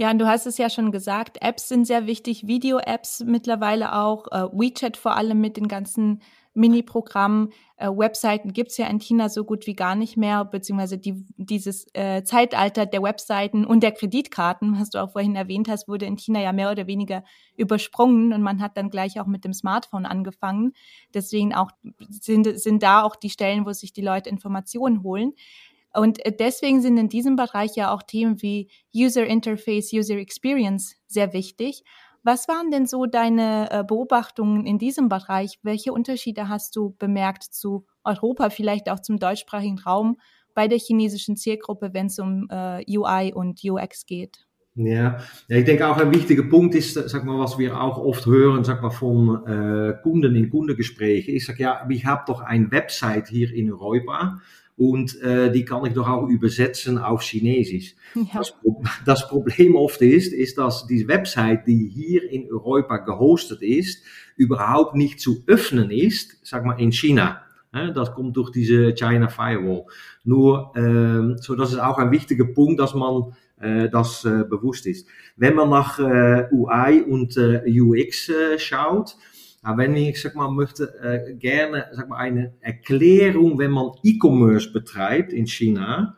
Ja, 0.00 0.10
und 0.10 0.18
du 0.18 0.26
hast 0.26 0.46
es 0.46 0.56
ja 0.56 0.70
schon 0.70 0.92
gesagt, 0.92 1.42
Apps 1.42 1.68
sind 1.68 1.84
sehr 1.86 2.06
wichtig, 2.06 2.46
Video-Apps 2.46 3.22
mittlerweile 3.26 3.94
auch, 3.94 4.28
äh, 4.32 4.48
WeChat 4.50 4.96
vor 4.96 5.14
allem 5.14 5.42
mit 5.42 5.58
den 5.58 5.68
ganzen 5.68 6.22
Mini-Programmen. 6.54 7.50
Äh, 7.76 7.88
Webseiten 7.88 8.54
gibt's 8.54 8.78
ja 8.78 8.86
in 8.86 8.98
China 8.98 9.28
so 9.28 9.44
gut 9.44 9.66
wie 9.66 9.74
gar 9.74 9.94
nicht 9.94 10.16
mehr, 10.16 10.46
beziehungsweise 10.46 10.96
die, 10.96 11.26
dieses 11.36 11.86
äh, 11.92 12.24
Zeitalter 12.24 12.86
der 12.86 13.02
Webseiten 13.02 13.66
und 13.66 13.82
der 13.82 13.92
Kreditkarten, 13.92 14.80
was 14.80 14.88
du 14.88 15.02
auch 15.02 15.12
vorhin 15.12 15.36
erwähnt 15.36 15.68
hast, 15.68 15.86
wurde 15.86 16.06
in 16.06 16.16
China 16.16 16.40
ja 16.40 16.54
mehr 16.54 16.70
oder 16.70 16.86
weniger 16.86 17.22
übersprungen 17.58 18.32
und 18.32 18.40
man 18.40 18.62
hat 18.62 18.78
dann 18.78 18.88
gleich 18.88 19.20
auch 19.20 19.26
mit 19.26 19.44
dem 19.44 19.52
Smartphone 19.52 20.06
angefangen. 20.06 20.72
Deswegen 21.12 21.54
auch 21.54 21.72
sind, 22.08 22.58
sind 22.58 22.82
da 22.82 23.02
auch 23.02 23.16
die 23.16 23.28
Stellen, 23.28 23.66
wo 23.66 23.72
sich 23.74 23.92
die 23.92 24.00
Leute 24.00 24.30
Informationen 24.30 25.02
holen. 25.02 25.34
Und 25.94 26.24
äh, 26.24 26.32
deswegen 26.32 26.80
sind 26.80 26.96
in 26.96 27.08
diesem 27.08 27.36
Bereich 27.36 27.76
ja 27.76 27.92
auch 27.92 28.02
Themen 28.02 28.42
wie 28.42 28.70
User 28.94 29.26
Interface, 29.26 29.92
User 29.92 30.16
Experience 30.16 30.96
sehr 31.06 31.32
wichtig. 31.32 31.82
Was 32.22 32.48
waren 32.48 32.70
denn 32.70 32.86
so 32.86 33.06
deine 33.06 33.68
äh, 33.70 33.84
Beobachtungen 33.84 34.66
in 34.66 34.78
diesem 34.78 35.08
Bereich? 35.08 35.58
Welche 35.62 35.92
Unterschiede 35.92 36.48
hast 36.48 36.76
du 36.76 36.94
bemerkt 36.98 37.44
zu 37.44 37.86
Europa, 38.04 38.50
vielleicht 38.50 38.90
auch 38.90 39.00
zum 39.00 39.18
deutschsprachigen 39.18 39.78
Raum 39.78 40.18
bei 40.54 40.68
der 40.68 40.78
chinesischen 40.78 41.36
Zielgruppe, 41.36 41.90
wenn 41.94 42.06
es 42.06 42.18
um 42.18 42.46
äh, 42.50 42.84
UI 42.86 43.32
und 43.32 43.60
UX 43.64 44.04
geht? 44.04 44.46
Ja. 44.74 45.18
ja, 45.48 45.56
ich 45.56 45.64
denke 45.64 45.88
auch 45.88 45.96
ein 45.96 46.14
wichtiger 46.14 46.44
Punkt 46.44 46.74
ist, 46.74 46.94
sag 46.94 47.24
mal, 47.24 47.38
was 47.38 47.58
wir 47.58 47.80
auch 47.80 47.98
oft 47.98 48.24
hören, 48.26 48.64
sag 48.64 48.82
mal, 48.82 48.90
von 48.90 49.46
äh, 49.46 49.94
Kunden 50.02 50.36
in 50.36 50.48
Kundengesprächen. 50.48 51.34
Ich 51.34 51.44
sage, 51.44 51.62
ja, 51.62 51.86
ich 51.88 52.06
habe 52.06 52.22
doch 52.26 52.40
eine 52.40 52.70
Website 52.70 53.28
hier 53.28 53.52
in 53.52 53.72
Europa 53.72 54.40
und 54.80 55.20
äh, 55.20 55.52
die 55.52 55.66
kann 55.66 55.84
ich 55.84 55.92
doch 55.92 56.08
auch 56.08 56.26
übersetzen 56.26 56.96
auf 56.96 57.20
Chinesisch. 57.20 57.96
Ja. 58.14 58.22
Das, 58.32 58.54
das, 59.04 59.28
Problem 59.28 59.76
oft 59.76 60.00
ist, 60.00 60.32
ist, 60.32 60.56
dass 60.56 60.86
die 60.86 61.06
Website, 61.06 61.66
die 61.66 61.86
hier 61.86 62.30
in 62.30 62.50
Europa 62.50 62.96
gehostet 62.96 63.60
ist, 63.60 64.02
überhaupt 64.36 64.94
nicht 64.94 65.20
zu 65.20 65.44
öffnen 65.46 65.90
ist, 65.90 66.38
sag 66.42 66.64
mal 66.64 66.80
in 66.80 66.92
China. 66.92 67.42
Das 67.72 68.14
kommt 68.14 68.38
durch 68.38 68.50
diese 68.50 68.94
China 68.94 69.28
Firewall. 69.28 69.84
Nur, 70.24 70.72
ähm, 70.74 71.36
so 71.38 71.54
das 71.54 71.72
ist 71.72 71.78
auch 71.78 71.98
ein 71.98 72.10
wichtiger 72.10 72.46
Punkt, 72.46 72.80
dass 72.80 72.94
man 72.94 73.34
äh, 73.60 73.90
das 73.90 74.24
äh, 74.24 74.44
bewusst 74.48 74.86
ist. 74.86 75.06
Wenn 75.36 75.56
man 75.56 75.68
nach 75.68 75.98
äh, 75.98 76.48
UI 76.50 77.02
und 77.02 77.36
äh, 77.36 77.62
UX 77.68 78.30
äh, 78.30 78.58
schaut, 78.58 79.14
aber 79.62 79.82
wenn 79.82 79.96
ich 79.96 80.20
sag 80.20 80.34
mal, 80.34 80.50
möchte 80.50 80.94
äh, 81.02 81.34
gerne 81.34 81.86
sag 81.92 82.08
mal, 82.08 82.16
eine 82.16 82.54
Erklärung, 82.60 83.58
wenn 83.58 83.72
man 83.72 83.92
E-Commerce 84.02 84.72
betreibt 84.72 85.32
in 85.32 85.46
China, 85.46 86.16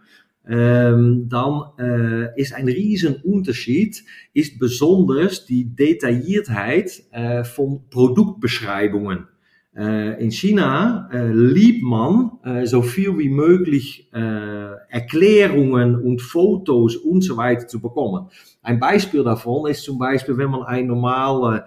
ähm, 0.49 1.29
dann 1.29 1.63
äh, 1.79 2.41
ist 2.41 2.53
ein 2.53 2.69
Riesenunterschied, 2.69 4.05
ist 4.33 4.59
besonders 4.59 5.47
die 5.47 5.65
Detailliertheit 5.65 7.05
äh, 7.13 7.45
von 7.45 7.89
Produktbeschreibungen. 7.91 9.29
Äh, 9.75 10.23
in 10.23 10.31
China 10.31 11.09
äh, 11.13 11.33
liebt 11.33 11.83
man 11.83 12.33
so 12.65 12.83
viel 12.83 13.17
wie 13.19 13.29
möglich 13.29 14.09
Erklärungen 14.13 15.95
und 15.95 16.21
Fotos 16.21 16.97
und 16.97 17.23
so 17.23 17.37
weiter 17.37 17.69
zu 17.69 17.81
bekommen. 17.81 18.29
Ein 18.63 18.81
Beispiel 18.81 19.23
davon 19.23 19.71
ist 19.71 19.85
zum 19.85 19.97
Beispiel, 19.99 20.37
wenn 20.37 20.51
man 20.51 20.65
ein 20.65 20.89
normale, 20.89 21.67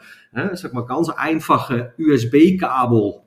sag 0.54 0.74
mal 0.74 0.86
ganz 0.86 1.10
einfache 1.10 1.94
USB-Kabel 1.98 3.22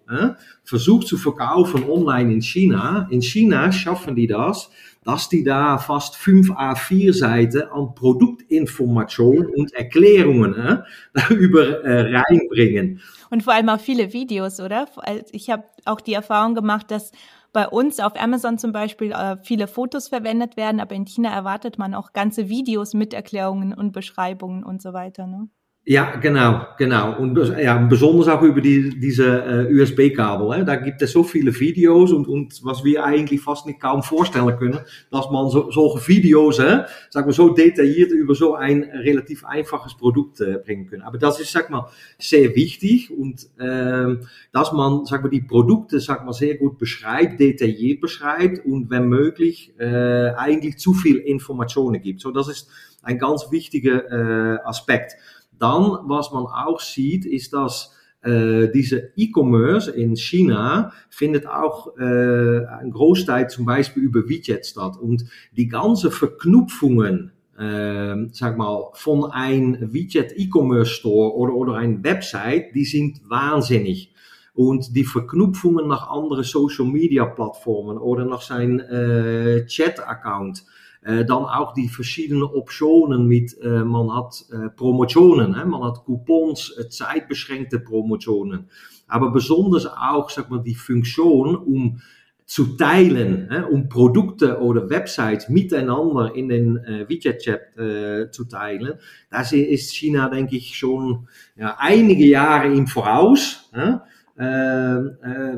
versucht 0.65 1.07
zu 1.07 1.19
verkaufen 1.19 1.85
online 1.89 2.33
in 2.33 2.43
China. 2.43 3.07
In 3.11 3.23
China 3.23 3.71
schaffen 3.73 4.17
die 4.17 4.27
das, 4.27 4.71
dass 5.05 5.29
die 5.29 5.43
da 5.43 5.79
fast 5.79 6.17
5 6.17 6.51
A4 6.51 7.13
Seiten 7.15 7.63
an 7.71 7.95
Produktinformationen 7.95 9.47
und 9.55 9.73
Erklärungen 9.73 10.55
äh, 10.55 10.79
darüber 11.15 11.83
äh, 11.83 12.15
reinbringen. 12.15 13.01
Und 13.31 13.43
vor 13.43 13.55
allem 13.55 13.69
auch 13.71 13.81
viele 13.81 14.13
Videos, 14.13 14.61
oder? 14.61 14.87
Ich 15.33 15.51
habe 15.51 15.65
auch 15.87 16.01
die 16.01 16.13
Erfahrung 16.13 16.55
gemacht, 16.55 16.91
dass 16.91 17.13
bei 17.55 17.67
uns 17.67 18.01
auf 18.01 18.21
Amazon 18.21 18.59
zum 18.59 18.73
Beispiel 18.73 19.13
äh, 19.13 19.39
viele 19.43 19.67
Fotos 19.67 20.09
verwendet 20.09 20.57
werden, 20.57 20.81
aber 20.81 20.95
in 20.95 21.07
China 21.07 21.31
erwartet 21.31 21.79
man 21.79 21.95
auch 21.95 22.13
ganze 22.13 22.49
Videos 22.49 22.93
mit 22.93 23.15
Erklärungen 23.15 23.73
und 23.73 23.93
Beschreibungen 23.93 24.63
und 24.63 24.83
so 24.83 24.93
weiter. 24.93 25.27
Ne? 25.27 25.49
Ja, 25.91 26.17
genau, 26.17 26.67
genau. 26.77 27.17
Und 27.19 27.39
ja, 27.59 27.79
besonders 27.79 28.29
auch 28.29 28.43
über 28.43 28.61
die, 28.61 29.01
diese 29.01 29.69
äh, 29.71 29.73
USB-Kabel. 29.73 30.67
Da 30.67 30.77
gibt 30.77 31.01
es 31.01 31.13
so 31.13 31.23
viele 31.25 31.59
Videos 31.59 32.13
und, 32.13 32.29
und 32.29 32.61
was 32.63 32.85
wir 32.85 33.07
eigentlich 33.07 33.41
fast 33.41 33.65
nicht 33.65 33.81
kaum 33.81 34.03
vorstellen 34.03 34.55
können, 34.59 34.81
dass 35.11 35.31
man 35.31 35.49
so, 35.49 35.71
solche 35.71 36.07
Videos, 36.09 36.59
hè, 36.59 36.85
sag 37.09 37.25
mal, 37.25 37.33
so 37.33 37.55
detailliert 37.55 38.13
über 38.13 38.35
so 38.35 38.55
ein 38.55 38.83
relativ 38.83 39.47
einfaches 39.47 39.97
Produkt 39.97 40.43
äh, 40.43 40.59
bringen 40.63 40.85
können. 40.89 41.01
Aber 41.01 41.17
das 41.17 41.41
ist, 41.41 41.53
sag 41.53 41.71
mal, 41.71 41.89
sehr 42.19 42.55
wichtig 42.55 43.11
und 43.11 43.49
ähm, 43.59 44.27
dass 44.53 44.73
man, 44.73 45.07
sag 45.07 45.23
mal, 45.23 45.31
die 45.31 45.41
Produkte, 45.41 46.01
sag 46.01 46.27
mal, 46.27 46.35
sehr 46.35 46.57
gut 46.59 46.77
beschreibt, 46.77 47.41
detailliert 47.41 48.03
beschreibt 48.03 48.63
und 48.67 48.91
wenn 48.91 49.09
möglich 49.09 49.73
äh, 49.79 50.35
eigentlich 50.37 50.77
zu 50.77 50.93
viel 50.93 51.17
Informationen 51.17 52.03
gibt. 52.03 52.21
So, 52.21 52.31
das 52.31 52.49
ist 52.49 52.69
ein 53.03 53.19
ganz 53.19 53.51
wichtiger 53.51 54.11
äh, 54.11 54.59
Aspekt. 54.65 55.17
Dann, 55.59 55.99
was 56.05 56.31
man 56.33 56.45
auch 56.47 56.81
sieht, 56.81 57.25
ist, 57.27 57.53
dass 57.53 57.95
äh, 58.23 58.69
diese 58.73 59.13
E-Commerce 59.17 59.91
in 59.91 60.17
China 60.17 60.93
findet 61.09 61.47
auch 61.47 61.97
äh, 61.99 62.67
ein 62.67 62.91
Großteil 62.91 63.49
zum 63.49 63.65
Beispiel 63.65 64.03
über 64.03 64.29
WeChat 64.29 64.67
statt. 64.67 64.97
Und 64.97 65.25
die 65.53 65.69
ganze 65.69 66.11
Verknüpfungen, 66.11 67.33
äh, 67.59 68.17
sag 68.33 68.59
mal, 68.59 68.91
von 68.95 69.25
ein 69.25 69.93
WeChat 69.93 70.33
E-Commerce 70.37 70.93
Store 70.93 71.37
oder 71.37 71.75
ein 71.75 72.03
Website, 72.03 72.75
die 72.75 72.85
sind 72.85 73.21
wahnsinnig. 73.29 74.13
Und 74.53 74.97
die 74.97 75.05
Verknüpfungen 75.05 75.87
nach 75.87 76.11
andere 76.11 76.43
Social 76.43 76.87
Media 76.87 77.25
Plattformen 77.25 77.97
oder 77.97 78.25
nach 78.25 78.43
sein 78.43 78.81
äh, 78.81 79.65
Chat-Account, 79.67 80.65
dann 81.03 81.45
auch 81.45 81.75
die 81.75 81.89
verschiedenen 81.89 82.43
Optionen 82.43 83.27
mit, 83.27 83.57
äh, 83.63 83.85
man 83.85 84.15
hat 84.15 84.45
äh, 84.51 84.69
Promotionen, 84.69 85.57
hè? 85.57 85.65
man 85.65 85.83
hat 85.85 86.05
Coupons, 86.05 86.75
zeitbeschränkte 86.91 87.81
Promotionen. 87.81 88.69
Aber 89.07 89.31
besonders 89.31 89.87
auch, 89.87 90.29
sag 90.29 90.51
mal, 90.51 90.63
die 90.63 90.75
Funktion, 90.75 91.57
um 91.57 92.01
zu 92.49 92.77
teilen, 92.77 93.51
äh, 93.51 93.61
um 93.61 93.91
Produkte 93.91 94.59
oder 94.61 94.89
Websites 94.89 95.51
miteinander 95.51 96.35
in 96.35 96.49
den 96.49 96.77
äh, 96.79 97.07
WeChat-Chat 97.07 97.77
äh, 97.77 98.31
zu 98.31 98.47
teilen, 98.47 98.95
das 99.31 99.53
ist 99.53 99.95
China, 99.95 100.31
denke 100.31 100.57
ich, 100.57 100.75
schon 100.75 101.29
ja, 101.57 101.77
einige 101.79 102.25
Jahre 102.25 102.73
im 102.73 102.87
Voraus. 102.87 103.71
Äh, 103.75 103.99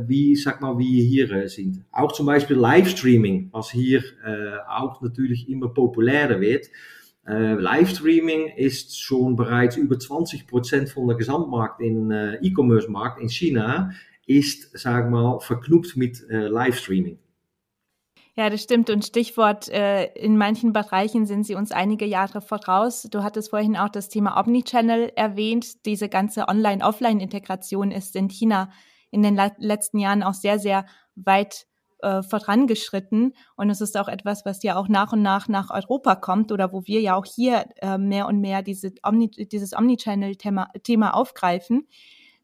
wie, 0.08 0.36
sag 0.36 0.60
mal, 0.60 0.78
wie 0.78 1.02
hier 1.02 1.30
äh, 1.30 1.48
sind. 1.48 1.84
Auch 1.92 2.12
zum 2.12 2.26
Beispiel 2.26 2.56
Livestreaming, 2.56 3.50
was 3.52 3.70
hier 3.70 4.02
äh, 4.24 4.56
auch 4.68 5.02
natürlich 5.02 5.48
immer 5.48 5.68
populärer 5.68 6.40
wird. 6.40 6.66
Äh, 7.26 7.54
Livestreaming 7.54 8.48
ist 8.56 8.98
schon 9.00 9.36
bereits 9.36 9.76
über 9.76 9.98
20 9.98 10.46
Prozent 10.46 10.88
von 10.88 11.06
der 11.08 11.16
Gesamtmarkt 11.16 11.80
in 11.80 12.10
äh, 12.10 12.36
E-Commerce-Markt 12.36 13.20
in 13.20 13.28
China 13.28 13.90
mal, 15.10 15.40
verknüpft 15.40 15.96
mit 15.96 16.24
äh, 16.30 16.46
Livestreaming. 16.46 17.18
Ja, 18.36 18.48
das 18.48 18.62
stimmt. 18.62 18.90
Und 18.90 19.04
Stichwort, 19.04 19.68
äh, 19.68 20.06
in 20.14 20.36
manchen 20.36 20.72
Bereichen 20.72 21.26
sind 21.26 21.44
sie 21.44 21.54
uns 21.56 21.72
einige 21.72 22.06
Jahre 22.06 22.40
voraus. 22.40 23.02
Du 23.10 23.22
hattest 23.22 23.50
vorhin 23.50 23.76
auch 23.76 23.88
das 23.88 24.08
Thema 24.08 24.38
Omnichannel 24.40 25.12
erwähnt. 25.16 25.84
Diese 25.84 26.08
ganze 26.08 26.48
Online-Offline-Integration 26.48 27.90
ist 27.90 28.14
in 28.16 28.28
China 28.28 28.70
in 29.10 29.22
den 29.22 29.38
letzten 29.58 29.98
Jahren 29.98 30.22
auch 30.22 30.34
sehr, 30.34 30.58
sehr 30.58 30.86
weit 31.16 31.66
äh, 32.02 32.22
vorangeschritten. 32.22 33.34
Und 33.56 33.70
es 33.70 33.80
ist 33.80 33.98
auch 33.98 34.08
etwas, 34.08 34.46
was 34.46 34.62
ja 34.62 34.76
auch 34.76 34.88
nach 34.88 35.12
und 35.12 35.22
nach 35.22 35.48
nach 35.48 35.70
Europa 35.70 36.14
kommt 36.14 36.52
oder 36.52 36.72
wo 36.72 36.86
wir 36.86 37.00
ja 37.00 37.16
auch 37.16 37.26
hier 37.26 37.66
äh, 37.82 37.98
mehr 37.98 38.26
und 38.26 38.40
mehr 38.40 38.62
diese 38.62 38.92
Omni 39.02 39.30
dieses 39.30 39.76
Omnichannel-Thema 39.76 40.68
Thema 40.82 41.14
aufgreifen. 41.14 41.88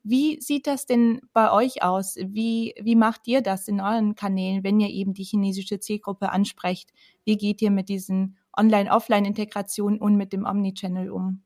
Wie 0.08 0.40
sieht 0.40 0.68
das 0.68 0.86
denn 0.86 1.20
bei 1.32 1.50
euch 1.50 1.82
aus? 1.82 2.14
Wie, 2.16 2.74
wie 2.80 2.94
macht 2.94 3.22
ihr 3.26 3.40
das 3.40 3.66
in 3.66 3.80
euren 3.80 4.14
Kanälen, 4.14 4.62
wenn 4.62 4.78
ihr 4.78 4.88
eben 4.88 5.14
die 5.14 5.24
chinesische 5.24 5.80
Zielgruppe 5.80 6.30
ansprecht? 6.30 6.92
Wie 7.24 7.36
geht 7.36 7.60
ihr 7.60 7.72
mit 7.72 7.88
diesen 7.88 8.36
Online-Offline-Integrationen 8.56 9.98
und 9.98 10.16
mit 10.16 10.32
dem 10.32 10.46
Omnichannel 10.46 11.10
um? 11.10 11.42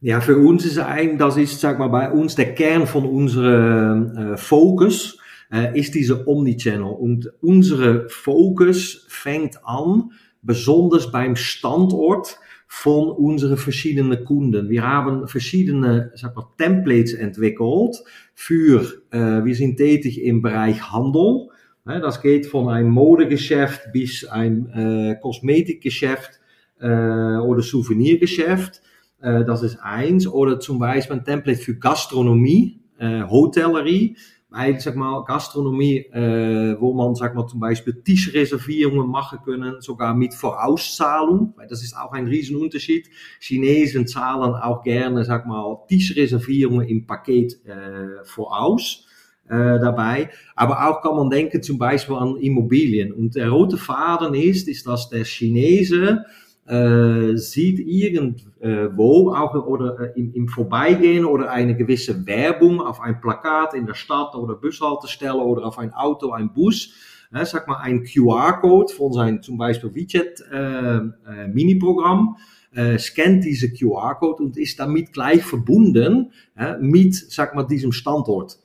Ja, 0.00 0.20
für 0.20 0.36
uns 0.36 0.64
ist 0.64 0.78
eigentlich, 0.78 1.18
das 1.18 1.36
ist, 1.36 1.60
sag 1.60 1.78
mal, 1.78 1.86
bei 1.86 2.10
uns 2.10 2.34
der 2.34 2.56
Kern 2.56 2.88
von 2.88 3.06
unserem 3.06 4.16
äh, 4.16 4.36
Fokus, 4.36 5.16
äh, 5.52 5.78
ist 5.78 5.94
diese 5.94 6.26
Omnichannel. 6.26 6.82
Und 6.82 7.32
unsere 7.42 8.08
Fokus 8.08 9.06
fängt 9.08 9.64
an, 9.64 10.10
besonders 10.42 11.12
beim 11.12 11.36
Standort, 11.36 12.40
von 12.76 13.08
unseren 13.08 13.56
verschiedenen 13.56 14.24
Kunden. 14.24 14.68
Wir 14.68 14.82
haben 14.82 15.28
verschiedene 15.28 16.10
sag 16.16 16.34
mal, 16.34 16.48
Templates 16.58 17.14
entwickelt 17.14 18.02
für, 18.34 18.82
äh, 19.10 19.44
wir 19.44 19.54
sind 19.54 19.76
tätig 19.76 20.20
im 20.20 20.42
Bereich 20.42 20.92
Handel. 20.92 21.48
Das 21.84 22.20
geht 22.20 22.46
von 22.46 22.68
einem 22.68 22.90
Modegeschäft 22.90 23.92
bis 23.92 24.26
ein 24.26 24.66
äh, 24.70 25.16
Kosmetikgeschäft 25.22 26.40
äh, 26.80 26.88
oder 27.36 27.62
Souvenirgeschäft. 27.62 28.82
Äh, 29.22 29.44
das 29.44 29.62
ist 29.62 29.78
eins. 29.80 30.26
Oder 30.26 30.58
zum 30.58 30.80
Beispiel 30.80 31.16
ein 31.16 31.24
Template 31.24 31.60
für 31.60 31.76
Gastronomie, 31.76 32.80
äh, 32.98 33.22
Hotellerie 33.22 34.16
weil, 34.54 34.80
sag 34.80 34.94
mal, 34.94 35.24
Gastronomie, 35.24 35.98
äh, 36.12 36.80
wo 36.80 36.94
man, 36.94 37.14
sag 37.14 37.34
mal, 37.34 37.46
zum 37.46 37.60
Beispiel 37.60 38.02
Tischreservierungen 38.04 39.08
machen 39.08 39.40
können, 39.44 39.80
sogar 39.80 40.14
mit 40.14 40.32
Vorauszahlung, 40.32 41.54
weil 41.56 41.66
das 41.66 41.82
ist 41.82 41.96
auch 41.96 42.12
ein 42.12 42.26
Riesenunterschied. 42.26 43.10
Chinesen 43.40 44.06
zahlen 44.06 44.54
auch 44.54 44.82
gerne, 44.82 45.24
sag 45.24 45.46
mal, 45.46 45.78
Tischreservierungen 45.88 46.86
im 46.86 47.06
Paket 47.06 47.64
äh, 47.66 48.24
voraus. 48.24 49.06
Äh, 49.46 49.78
dabei. 49.78 50.30
Aber 50.56 50.88
auch 50.88 51.02
kann 51.02 51.16
man 51.16 51.28
denken 51.28 51.62
zum 51.62 51.76
Beispiel 51.76 52.16
an 52.16 52.36
Immobilien. 52.38 53.12
Und 53.12 53.34
der 53.34 53.50
rote 53.50 53.76
Faden 53.76 54.32
ist, 54.32 54.68
ist, 54.68 54.86
dass 54.86 55.10
der 55.10 55.24
Chinese 55.24 56.24
äh, 56.66 57.36
sieht 57.36 57.78
irgendwo 57.78 59.34
auch 59.34 59.54
oder 59.66 60.16
im, 60.16 60.32
im 60.32 60.48
Vorbeigehen 60.48 61.24
oder 61.24 61.50
eine 61.50 61.76
gewisse 61.76 62.26
Werbung 62.26 62.80
auf 62.80 63.00
ein 63.00 63.20
Plakat 63.20 63.74
in 63.74 63.86
der 63.86 63.94
Stadt 63.94 64.34
oder 64.34 64.54
Bushaltestelle 64.54 65.36
oder 65.36 65.66
auf 65.66 65.78
ein 65.78 65.92
Auto, 65.92 66.30
ein 66.30 66.52
Bus, 66.52 66.94
äh, 67.32 67.44
sag 67.44 67.68
mal 67.68 67.78
ein 67.78 68.04
QR-Code 68.04 68.92
von 68.92 69.12
sein 69.12 69.42
zum 69.42 69.58
Beispiel 69.58 69.94
WeChat 69.94 70.42
äh, 70.50 70.96
äh, 70.96 71.48
Mini-Programm, 71.52 72.36
äh, 72.74 72.98
scannt 72.98 73.44
diese 73.44 73.70
QR-Code 73.70 74.42
und 74.42 74.56
ist 74.56 74.80
damit 74.80 75.12
gleich 75.12 75.42
verbunden 75.42 76.32
äh, 76.56 76.78
mit, 76.78 77.14
sag 77.14 77.54
mal, 77.54 77.64
diesem 77.64 77.92
Standort 77.92 78.58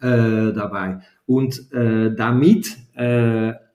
äh, 0.00 0.52
dabei. 0.52 1.00
Und 1.26 1.70
damit 1.72 2.76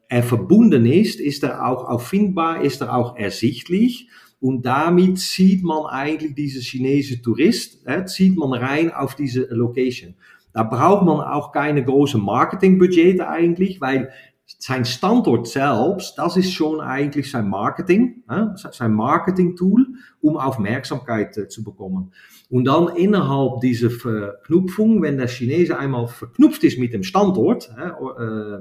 er 0.10 0.24
verbunden 0.24 0.86
ist, 0.86 1.20
ist 1.20 1.44
er 1.44 1.66
auch 1.66 1.86
auffindbar, 1.86 2.64
ist 2.64 2.82
er 2.82 2.96
auch 2.96 3.18
ersichtlich. 3.18 4.10
Und 4.40 4.66
damit 4.66 5.18
sieht 5.18 5.64
man 5.64 5.86
eigentlich 5.88 6.36
diese 6.36 6.60
chinesische 6.60 7.22
Tourist, 7.22 7.84
zieht 8.06 8.38
man 8.38 8.54
rein 8.54 8.92
auf 8.92 9.16
diese 9.16 9.48
Location. 9.50 10.16
Da 10.54 10.64
braucht 10.64 11.06
man 11.06 11.22
auch 11.22 11.52
keine 11.52 11.84
großen 11.84 12.22
Marketingbudgete 12.22 13.28
eigentlich, 13.28 13.82
weil 13.82 14.12
sein 14.60 14.86
Standort 14.86 15.48
selbst, 15.48 16.18
das 16.18 16.38
ist 16.38 16.54
schon 16.54 16.80
eigentlich 16.80 17.30
sein 17.30 17.50
Marketing, 17.50 18.24
sein 18.56 18.94
Marketing-Tool, 18.94 19.88
um 20.22 20.38
Aufmerksamkeit 20.38 21.38
äh, 21.38 21.48
zu 21.50 21.64
bekommen. 21.64 22.14
Und 22.50 22.66
dann 22.66 22.88
innerhalb 22.96 23.60
dieser 23.60 23.90
Verknüpfung, 23.90 25.02
wenn 25.02 25.18
der 25.18 25.28
Chinese 25.28 25.78
einmal 25.78 26.08
verknüpft 26.08 26.64
ist 26.64 26.80
mit 26.80 26.94
dem 26.94 27.04
Standort 27.04 27.70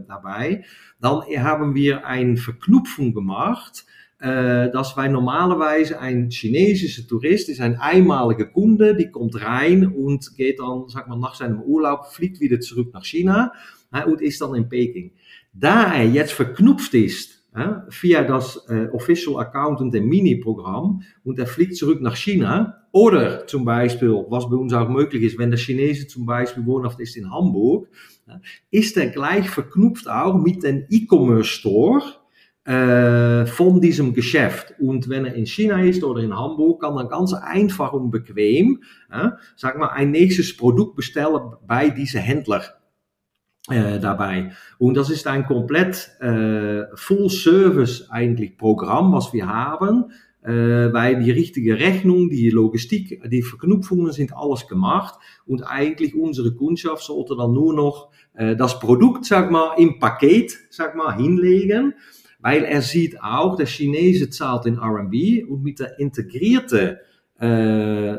dabei, 0.08 0.64
dann 1.00 1.20
haben 1.38 1.76
wir 1.76 2.04
eine 2.04 2.36
Verknüpfung 2.36 3.14
gemacht, 3.14 3.86
dass 4.18 4.96
wij 4.96 5.08
normalerweise 5.08 6.00
ein 6.00 6.30
chinesischer 6.30 7.06
Tourist 7.06 7.48
ist 7.48 7.60
ein 7.60 7.78
einmaliger 7.78 8.46
Kunde, 8.46 8.96
die 8.96 9.10
kommt 9.10 9.40
rein 9.40 9.86
und 9.86 10.34
geht 10.36 10.58
dann, 10.58 10.88
sag 10.88 11.06
mal, 11.06 11.18
nach 11.18 11.36
seinem 11.36 11.60
Urlaub, 11.60 12.06
fliegt 12.06 12.40
wieder 12.40 12.58
zurück 12.58 12.92
nach 12.92 13.04
China 13.04 13.52
und 14.06 14.20
ist 14.20 14.40
dann 14.40 14.54
in 14.56 14.68
Peking. 14.68 15.12
Da 15.58 15.94
er 15.94 16.06
jetzt 16.06 16.32
verknüpft 16.32 16.92
ist 16.94 17.36
via 17.88 18.22
das 18.22 18.66
äh, 18.68 18.88
Official 18.92 19.40
Account 19.40 19.94
dem 19.94 20.08
Mini-Programm 20.08 21.02
und 21.24 21.38
er 21.38 21.46
fliegt 21.46 21.76
zurück 21.76 22.02
nach 22.02 22.16
China. 22.16 22.82
Oder 22.92 23.46
zum 23.46 23.64
Beispiel, 23.64 24.10
was 24.28 24.48
bei 24.50 24.56
uns 24.56 24.74
auch 24.74 24.88
möglich 24.88 25.22
ist, 25.22 25.38
wenn 25.38 25.50
der 25.50 25.58
Chinese 25.58 26.06
zum 26.06 26.26
Beispiel 26.26 26.66
wohnhaft 26.66 27.00
ist 27.00 27.16
in 27.16 27.30
Hamburg, 27.30 27.88
ist 28.70 28.96
er 28.98 29.06
gleich 29.06 29.48
verknüpft 29.48 30.08
auch 30.08 30.34
mit 30.34 30.62
dem 30.62 30.84
E-Commerce 30.90 31.48
Store 31.48 32.02
äh, 32.64 33.46
von 33.46 33.80
diesem 33.80 34.12
Geschäft. 34.12 34.74
Und 34.78 35.08
wenn 35.08 35.24
er 35.24 35.34
in 35.34 35.46
China 35.46 35.82
ist 35.82 36.04
oder 36.04 36.22
in 36.22 36.36
Hamburg, 36.36 36.82
kann 36.82 36.96
er 36.96 37.08
ganz 37.08 37.32
einfach 37.32 37.94
und 37.94 38.10
bequem, 38.10 38.82
äh, 39.10 39.30
sag 39.56 39.78
mal, 39.78 39.88
ein 39.88 40.10
nächstes 40.10 40.56
Produkt 40.56 40.96
bestellen 40.96 41.54
bei 41.66 41.88
diesem 41.88 42.20
Händler. 42.20 42.64
Äh, 43.68 43.98
dabei. 43.98 44.52
Und 44.78 44.96
das 44.96 45.10
ist 45.10 45.26
ein 45.26 45.44
komplett 45.44 46.12
äh, 46.20 46.84
Full-Service 46.94 48.10
eigentlich 48.10 48.56
Programm, 48.56 49.12
was 49.12 49.32
wir 49.32 49.48
haben, 49.48 50.12
äh, 50.44 50.92
weil 50.92 51.20
die 51.20 51.32
richtige 51.32 51.76
Rechnung, 51.76 52.30
die 52.30 52.50
Logistik, 52.50 53.28
die 53.28 53.42
Verknüpfungen 53.42 54.12
sind 54.12 54.32
alles 54.36 54.68
gemacht 54.68 55.18
und 55.46 55.62
eigentlich 55.62 56.14
unsere 56.14 56.54
Kundschaft 56.54 57.02
sollte 57.02 57.34
dann 57.36 57.54
nur 57.54 57.74
noch 57.74 58.12
äh, 58.34 58.54
das 58.54 58.78
Produkt, 58.78 59.24
sag 59.24 59.50
mal, 59.50 59.74
im 59.78 59.98
Paket, 59.98 60.56
sag 60.70 60.94
mal, 60.94 61.16
hinlegen, 61.16 61.94
weil 62.38 62.62
er 62.62 62.82
sieht 62.82 63.20
auch, 63.20 63.56
der 63.56 63.66
Chinese 63.66 64.30
zahlt 64.30 64.66
in 64.66 64.78
RMB 64.78 65.50
und 65.50 65.64
mit 65.64 65.80
der 65.80 65.98
integrierte 65.98 67.00
äh, 67.40 68.12
äh, 68.12 68.18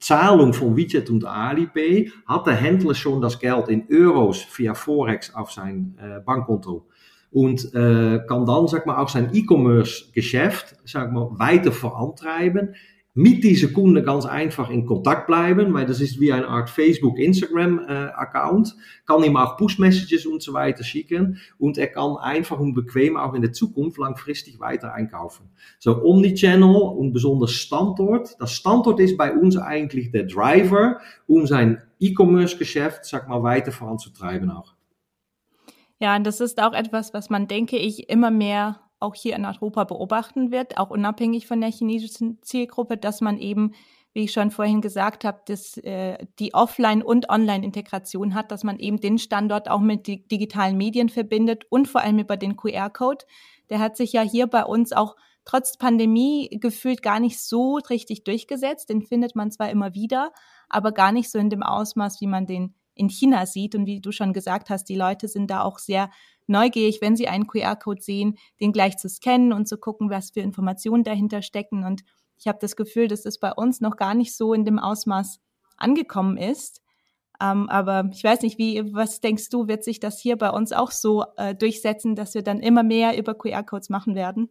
Zahlung 0.00 0.52
von 0.52 0.76
WeChat 0.76 1.10
und 1.10 1.24
Alipay 1.24 2.10
hat 2.26 2.46
der 2.46 2.54
Händler 2.54 2.94
schon 2.94 3.20
das 3.20 3.38
Geld 3.38 3.68
in 3.68 3.86
Euros 3.90 4.46
via 4.56 4.74
Forex 4.74 5.34
auf 5.34 5.52
sein 5.52 5.94
äh, 6.00 6.20
Bankkonto 6.20 6.86
und 7.30 7.74
äh, 7.74 8.20
kann 8.26 8.46
dann, 8.46 8.66
sag 8.66 8.86
mal, 8.86 8.96
auch 8.96 9.08
E-Commerce-Geschäft, 9.32 10.76
sag 10.84 11.12
mal, 11.12 11.28
weiter 11.32 11.70
vorantreiben. 11.70 12.74
Mit 13.14 13.42
dieser 13.42 13.68
Kunden 13.68 14.04
ganz 14.04 14.24
einfach 14.24 14.70
in 14.70 14.86
Kontakt 14.86 15.26
bleiben, 15.26 15.74
weil 15.74 15.84
das 15.84 16.00
ist 16.00 16.20
wie 16.20 16.32
eine 16.32 16.46
Art 16.46 16.70
Facebook, 16.70 17.18
Instagram 17.18 17.80
äh, 17.80 17.92
Account, 18.14 18.76
kann 19.04 19.24
ihm 19.24 19.36
auch 19.36 19.56
Push-Messages 19.56 20.26
und 20.26 20.40
so 20.42 20.52
weiter 20.52 20.84
schicken 20.84 21.38
und 21.58 21.76
er 21.76 21.88
kann 21.88 22.16
einfach 22.18 22.60
und 22.60 22.74
bequem 22.74 23.16
auch 23.16 23.34
in 23.34 23.42
der 23.42 23.52
Zukunft 23.52 23.98
langfristig 23.98 24.60
weiter 24.60 24.94
einkaufen. 24.94 25.50
So 25.80 26.00
Omnichannel 26.04 26.76
und 26.76 27.12
besonders 27.12 27.50
Standort. 27.50 28.36
Das 28.38 28.52
Standort 28.52 29.00
ist 29.00 29.16
bei 29.16 29.32
uns 29.32 29.56
eigentlich 29.56 30.12
der 30.12 30.24
Driver, 30.24 31.00
um 31.26 31.48
sein 31.48 31.82
E-Commerce-Geschäft, 31.98 33.04
sag 33.04 33.28
mal, 33.28 33.42
weiter 33.42 33.72
voranzutreiben 33.72 34.52
auch. 34.52 34.74
Ja, 35.98 36.16
und 36.16 36.24
das 36.24 36.40
ist 36.40 36.62
auch 36.62 36.72
etwas, 36.72 37.12
was 37.12 37.28
man, 37.28 37.48
denke 37.48 37.76
ich, 37.76 38.08
immer 38.08 38.30
mehr 38.30 38.80
auch 39.00 39.14
hier 39.14 39.34
in 39.34 39.44
Europa 39.44 39.84
beobachten 39.84 40.50
wird, 40.50 40.78
auch 40.78 40.90
unabhängig 40.90 41.46
von 41.46 41.60
der 41.60 41.70
chinesischen 41.70 42.38
Zielgruppe, 42.42 42.96
dass 42.96 43.20
man 43.20 43.38
eben 43.38 43.72
wie 44.12 44.24
ich 44.24 44.32
schon 44.32 44.50
vorhin 44.50 44.80
gesagt 44.80 45.24
habe, 45.24 45.40
dass 45.46 45.76
äh, 45.78 46.18
die 46.38 46.52
Offline- 46.54 47.02
und 47.02 47.28
Online-Integration 47.28 48.34
hat, 48.34 48.50
dass 48.50 48.64
man 48.64 48.78
eben 48.78 49.00
den 49.00 49.18
Standort 49.18 49.70
auch 49.70 49.80
mit 49.80 50.06
di 50.06 50.26
digitalen 50.26 50.76
Medien 50.76 51.08
verbindet 51.08 51.64
und 51.70 51.86
vor 51.86 52.00
allem 52.00 52.18
über 52.18 52.36
den 52.36 52.56
QR-Code. 52.56 53.24
Der 53.70 53.78
hat 53.78 53.96
sich 53.96 54.12
ja 54.12 54.22
hier 54.22 54.48
bei 54.48 54.64
uns 54.64 54.92
auch 54.92 55.16
trotz 55.44 55.76
Pandemie 55.76 56.48
gefühlt 56.60 57.02
gar 57.02 57.20
nicht 57.20 57.40
so 57.40 57.76
richtig 57.88 58.24
durchgesetzt. 58.24 58.90
Den 58.90 59.02
findet 59.02 59.36
man 59.36 59.52
zwar 59.52 59.70
immer 59.70 59.94
wieder, 59.94 60.32
aber 60.68 60.90
gar 60.90 61.12
nicht 61.12 61.30
so 61.30 61.38
in 61.38 61.50
dem 61.50 61.62
Ausmaß, 61.62 62.20
wie 62.20 62.26
man 62.26 62.46
den 62.46 62.74
in 63.00 63.08
China 63.08 63.46
sieht. 63.46 63.74
Und 63.74 63.86
wie 63.86 64.00
du 64.00 64.12
schon 64.12 64.32
gesagt 64.32 64.70
hast, 64.70 64.84
die 64.84 64.94
Leute 64.94 65.26
sind 65.26 65.50
da 65.50 65.62
auch 65.62 65.78
sehr 65.78 66.10
neugierig, 66.46 67.00
wenn 67.00 67.16
sie 67.16 67.28
einen 67.28 67.46
QR-Code 67.46 68.02
sehen, 68.02 68.36
den 68.60 68.72
gleich 68.72 68.98
zu 68.98 69.08
scannen 69.08 69.52
und 69.52 69.66
zu 69.66 69.78
gucken, 69.78 70.10
was 70.10 70.30
für 70.30 70.40
Informationen 70.40 71.02
dahinter 71.02 71.42
stecken. 71.42 71.84
Und 71.84 72.02
ich 72.38 72.46
habe 72.46 72.58
das 72.60 72.76
Gefühl, 72.76 73.08
dass 73.08 73.22
das 73.22 73.38
bei 73.38 73.52
uns 73.52 73.80
noch 73.80 73.96
gar 73.96 74.14
nicht 74.14 74.36
so 74.36 74.52
in 74.54 74.64
dem 74.64 74.78
Ausmaß 74.78 75.40
angekommen 75.76 76.36
ist. 76.36 76.82
Ähm, 77.42 77.70
aber 77.70 78.10
ich 78.12 78.22
weiß 78.22 78.42
nicht, 78.42 78.58
wie, 78.58 78.92
was 78.92 79.20
denkst 79.20 79.48
du, 79.48 79.66
wird 79.66 79.82
sich 79.82 79.98
das 79.98 80.20
hier 80.20 80.36
bei 80.36 80.50
uns 80.50 80.72
auch 80.72 80.90
so 80.90 81.24
äh, 81.36 81.54
durchsetzen, 81.54 82.14
dass 82.14 82.34
wir 82.34 82.42
dann 82.42 82.60
immer 82.60 82.82
mehr 82.82 83.16
über 83.16 83.34
QR-Codes 83.34 83.88
machen 83.88 84.14
werden? 84.14 84.50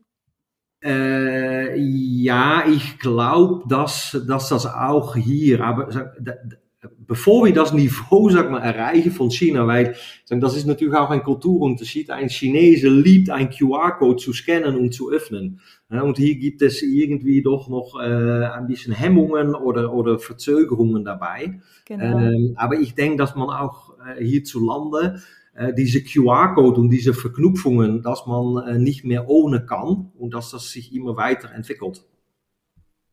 Äh, 0.81 1.77
ja, 1.77 2.65
ich 2.65 2.99
glaube, 2.99 3.67
dass, 3.67 4.17
dass 4.27 4.49
das 4.49 4.65
auch 4.65 5.15
hier, 5.15 5.61
aber 5.61 5.89
bevor 6.97 7.45
wir 7.45 7.53
das 7.53 7.73
Niveau 7.73 8.29
sag 8.29 8.49
mal, 8.49 8.59
erreichen 8.59 9.11
von 9.11 9.29
China, 9.29 9.67
weil 9.67 9.95
das 10.29 10.55
ist 10.55 10.65
natürlich 10.65 10.95
auch 10.95 11.09
ein 11.09 11.23
Kulturunterschied. 11.23 12.09
Ein 12.09 12.29
Chinese 12.29 12.87
liebt 12.87 13.29
ein 13.29 13.49
QR-Code 13.49 14.17
zu 14.17 14.33
scannen 14.33 14.77
und 14.77 14.93
zu 14.93 15.11
öffnen. 15.11 15.59
und 15.89 16.17
hier 16.17 16.35
gibt 16.35 16.61
es 16.61 16.81
irgendwie 16.81 17.41
doch 17.41 17.67
noch 17.67 17.99
äh, 17.99 18.45
ein 18.45 18.67
bisschen 18.67 18.93
Hemmungen 18.93 19.55
oder, 19.55 19.93
oder 19.93 20.19
Verzögerungen 20.19 21.03
dabei. 21.03 21.59
Genau. 21.85 22.19
Ähm, 22.19 22.53
aber 22.55 22.79
ich 22.79 22.95
denke, 22.95 23.17
dass 23.17 23.35
man 23.35 23.49
auch 23.49 23.93
äh, 23.99 24.23
hierzulande 24.23 25.21
äh, 25.55 25.73
diese 25.73 26.01
QR-Code 26.01 26.79
und 26.79 26.89
diese 26.89 27.13
Verknüpfungen, 27.13 28.01
dass 28.03 28.25
man 28.25 28.65
äh, 28.65 28.79
nicht 28.79 29.03
mehr 29.03 29.27
ohne 29.27 29.65
kann 29.65 30.11
und 30.17 30.33
dass 30.33 30.51
das 30.51 30.71
sich 30.71 30.93
immer 30.93 31.17
weiter 31.17 31.51
entwickelt. 31.51 32.05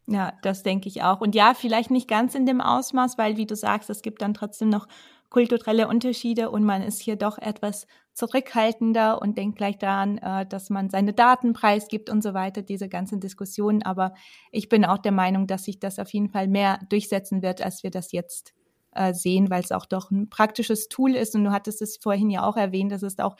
Ja, 0.08 0.32
das 0.42 0.62
denke 0.62 0.88
ich 0.88 1.02
auch. 1.02 1.20
Und 1.20 1.34
ja, 1.34 1.52
vielleicht 1.54 1.90
nicht 1.90 2.08
ganz 2.08 2.34
in 2.36 2.46
dem 2.46 2.60
Ausmaß, 2.60 3.18
weil, 3.18 3.36
wie 3.36 3.46
du 3.46 3.56
sagst, 3.56 3.90
es 3.90 4.02
gibt 4.02 4.22
dann 4.22 4.34
trotzdem 4.34 4.68
noch 4.68 4.86
kulturelle 5.30 5.88
Unterschiede 5.88 6.50
und 6.50 6.62
man 6.64 6.82
ist 6.82 7.00
hier 7.02 7.16
doch 7.16 7.38
etwas 7.38 7.88
zurückhaltender 8.14 9.20
und 9.20 9.36
denkt 9.36 9.58
gleich 9.58 9.78
daran, 9.78 10.18
äh, 10.18 10.46
dass 10.46 10.70
man 10.70 10.88
seine 10.90 11.12
Daten 11.12 11.52
preisgibt 11.52 12.08
und 12.08 12.22
so 12.22 12.32
weiter, 12.34 12.62
diese 12.62 12.88
ganzen 12.88 13.18
Diskussionen. 13.18 13.82
Aber 13.82 14.14
ich 14.52 14.68
bin 14.68 14.84
auch 14.84 14.98
der 14.98 15.10
Meinung, 15.12 15.48
dass 15.48 15.64
sich 15.64 15.80
das 15.80 15.98
auf 15.98 16.08
jeden 16.12 16.28
Fall 16.30 16.46
mehr 16.46 16.78
durchsetzen 16.88 17.42
wird, 17.42 17.60
als 17.60 17.82
wir 17.82 17.90
das 17.90 18.12
jetzt 18.12 18.54
äh, 18.92 19.12
sehen, 19.12 19.50
weil 19.50 19.62
es 19.64 19.72
auch 19.72 19.86
doch 19.86 20.12
ein 20.12 20.30
praktisches 20.30 20.88
Tool 20.88 21.16
ist. 21.16 21.34
Und 21.34 21.42
du 21.44 21.50
hattest 21.50 21.82
es 21.82 21.96
vorhin 21.96 22.30
ja 22.30 22.44
auch 22.44 22.56
erwähnt, 22.56 22.92
das 22.92 23.02
ist 23.02 23.20
auch 23.20 23.34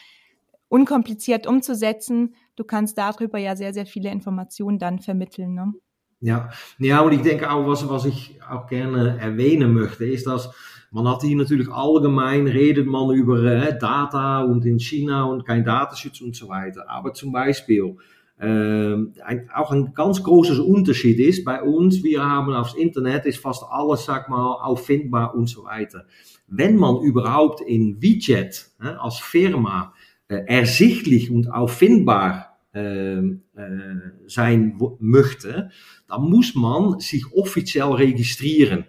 unkompliziert 0.68 1.46
umzusetzen. 1.46 2.34
Du 2.56 2.64
kannst 2.64 2.98
darüber 2.98 3.38
ja 3.38 3.54
sehr, 3.56 3.72
sehr 3.72 3.86
viele 3.86 4.10
Informationen 4.10 4.78
dann 4.80 4.98
vermitteln. 4.98 5.54
Ne? 5.54 5.72
Ja, 6.20 6.50
ja 6.78 7.00
und 7.00 7.12
ich 7.12 7.22
denke 7.22 7.50
auch, 7.50 7.66
was, 7.66 7.88
was 7.88 8.06
ich 8.06 8.38
auch 8.48 8.66
gerne 8.66 9.18
erwähnen 9.20 9.74
möchte, 9.74 10.06
ist, 10.06 10.26
dass 10.26 10.50
man 10.90 11.08
hat 11.08 11.22
hier 11.22 11.36
natürlich 11.36 11.68
allgemein 11.68 12.46
redet 12.46 12.86
man 12.86 13.10
äh, 13.10 13.78
Data 13.78 14.42
und 14.42 14.64
in 14.64 14.78
China 14.78 15.24
und 15.24 15.44
kein 15.44 15.64
Datenschutz 15.64 16.20
und 16.20 16.34
so 16.34 16.48
weiter. 16.48 16.88
Aber 16.88 17.12
zum 17.12 17.32
Beispiel, 17.32 17.96
äh, 18.38 18.44
ein, 18.44 19.50
auch 19.54 19.72
ein 19.72 19.92
ganz 19.94 20.22
großes 20.22 20.58
Unterschied 20.58 21.18
ist 21.18 21.44
bei 21.44 21.62
uns, 21.62 22.02
wir 22.02 22.24
haben 22.24 22.52
aufs 22.52 22.74
Internet, 22.74 23.26
ist 23.26 23.38
fast 23.38 23.64
alles, 23.68 24.04
sag 24.04 24.28
mal, 24.28 24.54
auffindbar 24.62 25.34
und 25.34 25.48
so 25.48 25.64
weiter. 25.64 26.06
Wenn 26.46 26.76
man 26.76 27.00
überhaupt 27.02 27.60
in 27.60 28.00
WeChat 28.00 28.66
als 28.78 29.18
Firma 29.18 29.92
äh, 30.28 30.44
ersichtlich 30.46 31.30
und 31.30 31.52
auffindbar 31.52 32.58
ähm, 32.74 33.42
äh, 33.54 34.28
sein 34.28 34.78
möchte, 35.00 35.70
dann 36.08 36.22
muss 36.22 36.54
man 36.54 37.00
sich 37.00 37.24
offiziell 37.32 37.92
registrieren. 37.92 38.86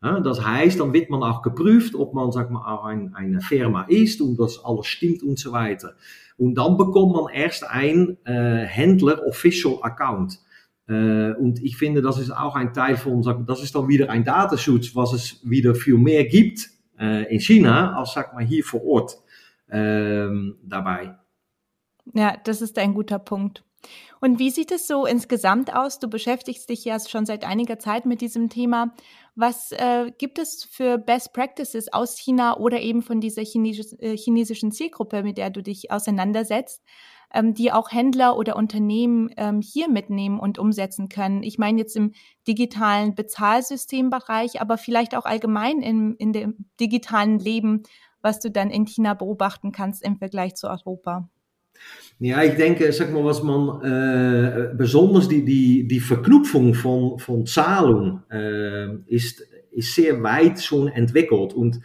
Das 0.00 0.44
heißt, 0.44 0.80
dann 0.80 0.92
wird 0.92 1.08
man 1.08 1.22
auch 1.22 1.40
geprüft, 1.40 1.94
ob 1.94 2.12
man 2.12 2.30
sag 2.30 2.50
mal, 2.50 2.70
auch 2.70 2.84
ein, 2.84 3.14
eine 3.14 3.40
Firma 3.40 3.84
ist 3.88 4.20
und 4.20 4.38
dass 4.38 4.62
alles 4.62 4.86
stimmt 4.86 5.22
und 5.22 5.38
so 5.38 5.50
weiter. 5.52 5.94
Und 6.36 6.56
dann 6.56 6.76
bekommt 6.76 7.14
man 7.14 7.32
erst 7.32 7.64
ein 7.64 8.18
äh, 8.24 8.66
Händler 8.66 9.26
Official 9.26 9.78
Account. 9.80 10.40
Äh, 10.88 11.32
und 11.32 11.62
ich 11.62 11.78
finde, 11.78 12.02
das 12.02 12.18
ist 12.18 12.30
auch 12.30 12.54
ein 12.54 12.74
Teil 12.74 12.96
von, 12.96 13.22
sag, 13.22 13.46
das 13.46 13.62
ist 13.62 13.74
dann 13.74 13.88
wieder 13.88 14.10
ein 14.10 14.24
Datenschutz, 14.24 14.94
was 14.94 15.12
es 15.14 15.40
wieder 15.48 15.74
viel 15.74 15.96
mehr 15.96 16.24
gibt 16.24 16.68
äh, 16.98 17.32
in 17.32 17.40
China, 17.40 17.96
als 17.96 18.12
sag 18.12 18.34
mal 18.34 18.44
hier 18.44 18.64
vor 18.64 18.84
Ort 18.84 19.16
ähm, 19.70 20.56
dabei. 20.62 21.16
Ja, 22.12 22.36
das 22.44 22.60
ist 22.60 22.78
ein 22.78 22.92
guter 22.92 23.18
Punkt. 23.18 23.64
Und 24.20 24.38
wie 24.38 24.50
sieht 24.50 24.72
es 24.72 24.86
so 24.86 25.04
insgesamt 25.04 25.74
aus? 25.74 25.98
Du 25.98 26.08
beschäftigst 26.08 26.68
dich 26.70 26.84
ja 26.84 26.98
schon 26.98 27.26
seit 27.26 27.44
einiger 27.44 27.78
Zeit 27.78 28.06
mit 28.06 28.20
diesem 28.20 28.48
Thema. 28.48 28.94
Was 29.34 29.72
äh, 29.72 30.12
gibt 30.16 30.38
es 30.38 30.64
für 30.64 30.96
Best 30.96 31.32
Practices 31.32 31.92
aus 31.92 32.18
China 32.18 32.56
oder 32.56 32.80
eben 32.80 33.02
von 33.02 33.20
dieser 33.20 33.42
Chines 33.44 33.92
äh, 33.98 34.16
chinesischen 34.16 34.72
Zielgruppe, 34.72 35.22
mit 35.22 35.38
der 35.38 35.50
du 35.50 35.62
dich 35.62 35.90
auseinandersetzt, 35.90 36.82
ähm, 37.34 37.52
die 37.52 37.72
auch 37.72 37.90
Händler 37.90 38.38
oder 38.38 38.56
Unternehmen 38.56 39.30
ähm, 39.36 39.60
hier 39.60 39.90
mitnehmen 39.90 40.38
und 40.38 40.58
umsetzen 40.58 41.08
können? 41.08 41.42
Ich 41.42 41.58
meine 41.58 41.80
jetzt 41.80 41.96
im 41.96 42.12
digitalen 42.46 43.14
Bezahlsystembereich, 43.14 44.60
aber 44.60 44.78
vielleicht 44.78 45.16
auch 45.16 45.24
allgemein 45.24 45.82
in, 45.82 46.14
in 46.16 46.32
dem 46.32 46.66
digitalen 46.80 47.38
Leben, 47.38 47.82
was 48.22 48.40
du 48.40 48.50
dann 48.50 48.70
in 48.70 48.86
China 48.86 49.14
beobachten 49.14 49.70
kannst 49.70 50.02
im 50.02 50.16
Vergleich 50.16 50.54
zu 50.54 50.68
Europa. 50.68 51.28
Ja, 52.20 52.42
ich 52.42 52.54
denke, 52.54 52.92
sag 52.92 53.12
mal, 53.12 53.24
was 53.24 53.42
man 53.42 53.82
äh, 53.82 54.74
besonders 54.74 55.28
die, 55.28 55.44
die, 55.44 55.86
die 55.86 56.00
Verknüpfung 56.00 56.74
von, 56.74 57.18
von 57.18 57.44
Zahlung 57.44 58.22
äh, 58.30 58.94
ist, 59.06 59.46
ist 59.72 59.94
sehr 59.94 60.22
weit 60.22 60.62
schon 60.62 60.88
entwickelt. 60.88 61.52
Und 61.52 61.80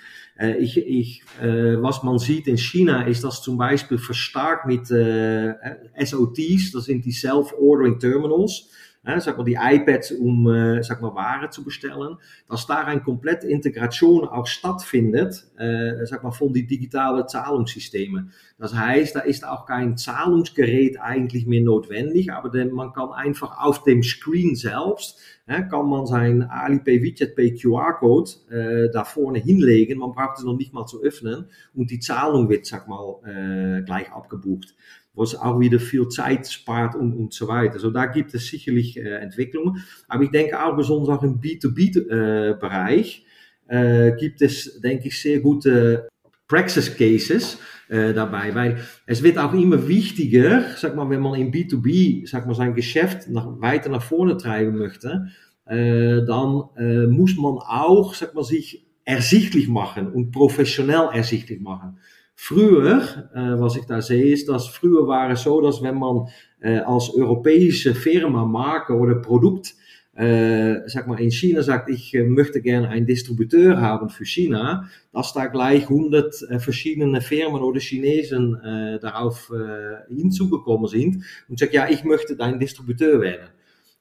ich, 0.57 0.77
ich, 0.77 1.23
was 1.41 2.01
man 2.03 2.17
sieht 2.17 2.47
in 2.47 2.57
China 2.57 3.01
ist 3.01 3.25
das 3.25 3.41
zum 3.41 3.57
Beispiel 3.57 3.97
verstärkt 3.97 4.67
mit 4.67 4.89
äh, 4.89 5.53
SOTs, 6.01 6.71
das 6.71 6.85
sind 6.85 7.03
die 7.03 7.11
Self-Ordering 7.11 7.99
Terminals 7.99 8.69
äh, 9.03 9.19
sag 9.19 9.43
die 9.45 9.57
iPads, 9.59 10.11
äh, 10.11 10.83
sag 10.83 11.01
mal, 11.01 11.15
Ware 11.15 11.49
zu 11.49 11.63
bestellen, 11.63 12.17
dass 12.47 12.67
da 12.67 12.83
eine 12.83 13.01
komplette 13.01 13.47
Integration 13.47 14.27
auch 14.27 14.47
stattfindet, 14.47 15.47
äh, 15.57 16.05
sag 16.05 16.23
mal, 16.23 16.31
von 16.31 16.53
die 16.53 16.67
digitalen 16.67 17.27
Zahlungssystemen. 17.27 18.31
Das 18.57 18.75
heißt, 18.75 19.15
da 19.15 19.21
ist 19.21 19.47
auch 19.47 19.65
kein 19.65 19.95
Zahlungsgerät 19.95 20.99
eigentlich 20.99 21.45
mehr 21.45 21.61
notwendig, 21.61 22.33
aber 22.33 22.49
denn 22.49 22.71
man 22.71 22.91
kann 22.91 23.11
einfach 23.11 23.63
auf 23.63 23.83
dem 23.83 24.03
Screen 24.03 24.55
selbst, 24.55 25.19
kann 25.47 25.89
man 25.89 26.05
sein 26.05 26.43
Alipay, 26.43 27.01
WeChatPay 27.01 27.55
QR-Code 27.55 28.29
äh, 28.51 28.91
da 28.91 29.03
vorne 29.03 29.39
hinlegen. 29.39 29.97
Man 29.97 30.11
braucht 30.11 30.37
es 30.37 30.43
noch 30.43 30.55
nicht 30.55 30.73
mal 30.73 30.85
zu 30.85 31.01
öffnen 31.01 31.45
und 31.73 31.89
die 31.89 31.99
Zahlung 31.99 32.49
wird, 32.49 32.67
sag 32.67 32.87
mal, 32.87 33.15
äh, 33.25 33.81
gleich 33.81 34.11
abgebucht 34.11 34.75
was 35.19 35.35
auch 35.35 35.59
wieder 35.59 35.79
viel 35.79 36.07
Zeit 36.07 36.47
spart 36.47 36.95
und, 36.95 37.13
und 37.13 37.33
so 37.33 37.47
weiter. 37.47 37.77
So 37.77 37.91
da 37.91 38.05
gibt 38.05 38.33
es 38.33 38.47
sicherlich 38.47 38.97
äh, 38.97 39.17
Entwicklungen. 39.17 39.83
Aber 40.07 40.23
ich 40.23 40.31
denke 40.31 40.63
auch 40.63 40.75
besonders 40.75 41.17
auch 41.17 41.23
im 41.23 41.39
B2B-Bereich 41.39 43.25
äh, 43.25 43.29
äh, 43.69 44.15
gibt 44.17 44.41
es, 44.41 44.79
denke 44.81 45.09
ich, 45.09 45.21
sehr 45.21 45.39
gute 45.39 46.09
Praxis 46.47 46.97
Cases 46.97 47.59
äh, 47.89 48.13
dabei, 48.13 48.53
weil 48.55 48.77
es 49.05 49.21
wird 49.21 49.37
auch 49.37 49.53
immer 49.53 49.87
wichtiger, 49.87 50.63
sag 50.75 50.95
mal, 50.95 51.09
wenn 51.09 51.21
man 51.21 51.39
im 51.39 51.51
B2B, 51.51 52.27
sag 52.27 52.47
mal, 52.47 52.55
sein 52.55 52.73
Geschäft 52.73 53.29
nach, 53.29 53.47
weiter 53.61 53.89
nach 53.89 54.01
vorne 54.01 54.35
treiben 54.37 54.77
möchte, 54.77 55.27
äh, 55.65 56.25
dann 56.25 56.63
äh, 56.77 57.05
muss 57.05 57.35
man 57.37 57.59
auch, 57.59 58.15
sag 58.15 58.33
mal, 58.33 58.43
sich 58.43 58.87
ersichtlich 59.05 59.67
machen 59.67 60.11
und 60.11 60.31
professionell 60.31 61.09
ersichtlich 61.13 61.59
machen. 61.59 61.99
Früher, 62.41 63.01
äh, 63.35 63.59
was 63.59 63.75
ich 63.75 63.85
da 63.85 64.01
sehe, 64.01 64.31
ist, 64.31 64.47
dass 64.47 64.69
früher 64.69 65.05
war 65.05 65.29
es 65.29 65.43
so, 65.43 65.59
dass 65.59 65.83
wenn 65.83 65.99
man 65.99 66.29
äh, 66.61 66.77
als 66.77 67.13
europäische 67.13 67.93
Firma, 67.93 68.45
Marke 68.45 68.93
oder 68.93 69.15
Produkt, 69.15 69.75
äh, 70.15 70.87
sag 70.87 71.05
mal, 71.07 71.19
in 71.19 71.31
China 71.31 71.61
ich 71.89 72.15
äh, 72.15 72.23
möchte 72.23 72.61
gerne 72.61 72.87
einen 72.87 73.05
Distributeur 73.05 73.81
haben 73.81 74.09
für 74.09 74.25
China, 74.25 74.89
dass 75.11 75.33
da 75.33 75.47
gleich 75.47 75.83
100 75.83 76.41
äh, 76.49 76.59
verschiedene 76.59 77.19
Firmen 77.19 77.61
oder 77.61 77.81
Chinesen 77.81 78.55
äh, 78.55 78.99
darauf 78.99 79.51
äh, 79.51 80.11
hinzugekommen 80.11 80.87
sind 80.87 81.25
und 81.49 81.59
sagt, 81.59 81.73
ja, 81.73 81.89
ich 81.89 82.05
möchte 82.05 82.37
dein 82.37 82.57
Distributeur 82.57 83.19
werden. 83.19 83.49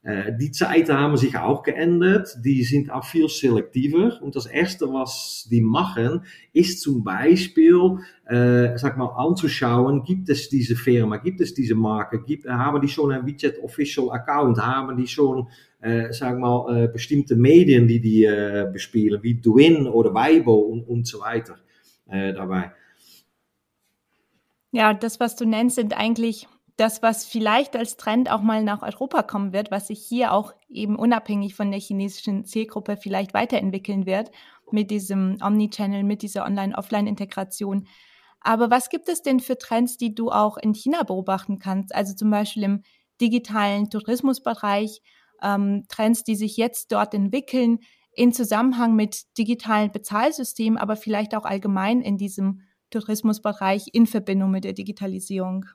Äh, 0.08 0.32
die 0.38 0.50
Zeiten 0.52 0.94
haben 0.96 1.18
sich 1.18 1.36
auch 1.36 1.62
geändert, 1.62 2.38
die 2.42 2.64
sind 2.64 2.90
auch 2.90 3.04
viel 3.04 3.28
selektiver. 3.28 4.18
Und 4.22 4.36
das 4.36 4.46
Erste, 4.46 4.86
was 4.86 5.46
die 5.50 5.60
machen, 5.60 6.22
ist 6.54 6.80
zum 6.80 7.04
Beispiel, 7.04 7.98
äh, 8.26 8.78
sag 8.78 8.96
mal, 8.96 9.08
anzuschauen, 9.08 10.04
gibt 10.04 10.30
es 10.30 10.48
diese 10.48 10.76
Firma, 10.76 11.18
gibt 11.18 11.42
es 11.42 11.52
diese 11.52 11.74
Marke, 11.74 12.22
gibt, 12.22 12.48
haben 12.48 12.80
die 12.80 12.88
schon 12.88 13.12
ein 13.12 13.26
Widget 13.26 13.62
Official 13.62 14.10
Account, 14.10 14.56
haben 14.56 14.96
die 14.96 15.06
schon 15.06 15.48
äh, 15.80 16.10
sag 16.10 16.38
mal, 16.38 16.84
äh, 16.84 16.88
bestimmte 16.88 17.36
Medien, 17.36 17.86
die 17.86 18.00
die 18.00 18.24
äh, 18.24 18.66
bespielen, 18.72 19.22
wie 19.22 19.34
Dwin 19.34 19.86
oder 19.86 20.14
Weibo 20.14 20.54
und, 20.54 20.88
und 20.88 21.06
so 21.06 21.20
weiter 21.20 21.58
äh, 22.08 22.32
dabei. 22.32 22.72
Ja, 24.72 24.94
das, 24.94 25.20
was 25.20 25.36
du 25.36 25.44
nennst, 25.44 25.76
sind 25.76 25.94
eigentlich 25.94 26.48
das, 26.78 27.02
was 27.02 27.24
vielleicht 27.26 27.74
als 27.74 27.96
Trend 27.96 28.30
auch 28.30 28.40
mal 28.40 28.62
nach 28.62 28.82
Europa 28.82 29.24
kommen 29.24 29.52
wird, 29.52 29.72
was 29.72 29.88
sich 29.88 30.00
hier 30.00 30.32
auch 30.32 30.54
eben 30.68 30.96
unabhängig 30.96 31.56
von 31.56 31.72
der 31.72 31.80
chinesischen 31.80 32.44
Zielgruppe 32.44 32.96
vielleicht 32.96 33.34
weiterentwickeln 33.34 34.06
wird 34.06 34.30
mit 34.70 34.92
diesem 34.92 35.38
Omnichannel, 35.42 36.04
mit 36.04 36.22
dieser 36.22 36.44
Online-Offline-Integration. 36.44 37.88
Aber 38.40 38.70
was 38.70 38.90
gibt 38.90 39.08
es 39.08 39.22
denn 39.22 39.40
für 39.40 39.58
Trends, 39.58 39.96
die 39.96 40.14
du 40.14 40.30
auch 40.30 40.56
in 40.56 40.72
China 40.72 41.02
beobachten 41.02 41.58
kannst? 41.58 41.92
Also 41.92 42.14
zum 42.14 42.30
Beispiel 42.30 42.62
im 42.62 42.82
digitalen 43.20 43.90
Tourismusbereich, 43.90 45.02
ähm, 45.42 45.84
Trends, 45.88 46.22
die 46.22 46.36
sich 46.36 46.56
jetzt 46.56 46.92
dort 46.92 47.12
entwickeln, 47.12 47.80
in 48.12 48.32
Zusammenhang 48.32 48.94
mit 48.94 49.36
digitalen 49.36 49.90
Bezahlsystemen, 49.90 50.78
aber 50.78 50.94
vielleicht 50.94 51.34
auch 51.34 51.44
allgemein 51.44 52.02
in 52.02 52.18
diesem 52.18 52.60
Tourismusbereich 52.90 53.88
in 53.92 54.06
Verbindung 54.06 54.52
mit 54.52 54.62
der 54.62 54.74
Digitalisierung. 54.74 55.66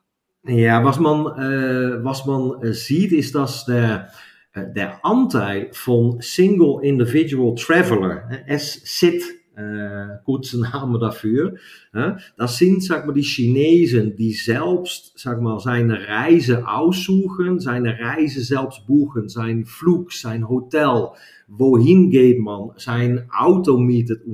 Ja, 0.46 0.84
was 0.84 0.98
man, 0.98 1.26
uh, 1.26 2.04
was 2.04 2.24
man 2.24 2.58
ziet 2.74 3.12
is 3.12 3.32
dat 3.32 3.62
de, 3.66 4.88
Anteil 5.00 5.68
von 5.70 6.16
Single 6.18 6.82
Individual 6.82 7.54
Traveler, 7.54 8.44
SIT, 8.56 9.22
äh, 9.56 10.18
kurze 10.24 10.60
Name 10.60 10.98
dafür. 10.98 11.54
Äh, 11.92 12.12
das 12.36 12.58
sind, 12.58 12.82
sag 12.82 13.06
mal, 13.06 13.12
die 13.12 13.22
Chinesen, 13.22 14.16
die 14.16 14.32
selbst, 14.32 15.18
sag 15.18 15.40
mal, 15.40 15.58
seine 15.60 16.08
Reise 16.08 16.68
aussuchen, 16.68 17.60
seine 17.60 17.98
Reise 17.98 18.42
selbst 18.42 18.86
buchen, 18.86 19.28
sein 19.28 19.64
Flug, 19.64 20.12
sein 20.12 20.48
Hotel, 20.48 21.08
wohin 21.48 22.10
geht 22.10 22.40
man, 22.40 22.70
sein 22.76 23.28
Auto 23.36 23.78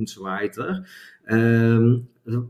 so 0.05 0.23
weiter. 0.23 0.83
Ähm, 1.27 2.07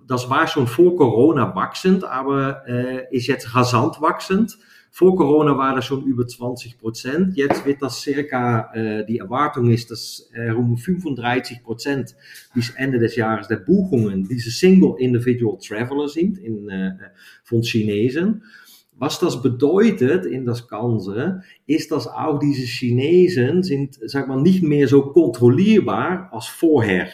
das 0.08 0.30
war 0.30 0.48
schon 0.48 0.67
vor 0.67 0.96
Corona 0.96 1.56
wachsend, 1.56 2.04
aber 2.04 2.67
äh, 2.67 3.15
ist 3.15 3.28
jetzt 3.28 3.56
rasant 3.56 4.02
wachsend. 4.02 4.58
Vor 4.94 5.15
Corona 5.15 5.58
war 5.58 5.74
das 5.74 5.86
schon 5.86 6.04
über 6.04 6.28
20 6.28 6.78
Prozent. 6.78 7.38
Jetzt 7.38 7.65
wird 7.65 7.82
das 7.82 8.02
circa, 8.02 8.74
äh, 8.74 9.06
die 9.06 9.20
Erwartung 9.20 9.70
ist, 9.72 9.89
dass 9.89 10.30
äh, 10.34 10.50
rund 10.50 10.82
35 10.82 11.63
Prozent 11.63 12.13
bis 12.54 12.72
Ende 12.72 13.00
des 13.00 13.15
Jahres 13.15 13.48
der 13.48 13.56
Buchungen 13.56 14.28
diese 14.28 14.52
Single 14.52 14.96
Individual 15.00 15.58
Traveler 15.58 16.10
sind 16.10 16.38
in, 16.38 16.67
äh, 16.67 16.91
von 17.46 17.62
Chinesen. 17.62 18.44
Was 18.98 19.17
das 19.17 19.41
bedeutet 19.41 20.26
in 20.26 20.46
das 20.46 20.67
Ganze, 20.67 21.41
ist, 21.65 21.91
dass 21.91 22.08
auch 22.08 22.38
diese 22.38 22.63
Chinesen 22.63 23.63
sind, 23.63 23.98
sag 24.06 24.28
mal, 24.28 24.41
nicht 24.41 24.62
mehr 24.62 24.89
so 24.89 25.04
kontrollierbar 25.04 26.30
als 26.34 26.48
vorher. 26.48 27.08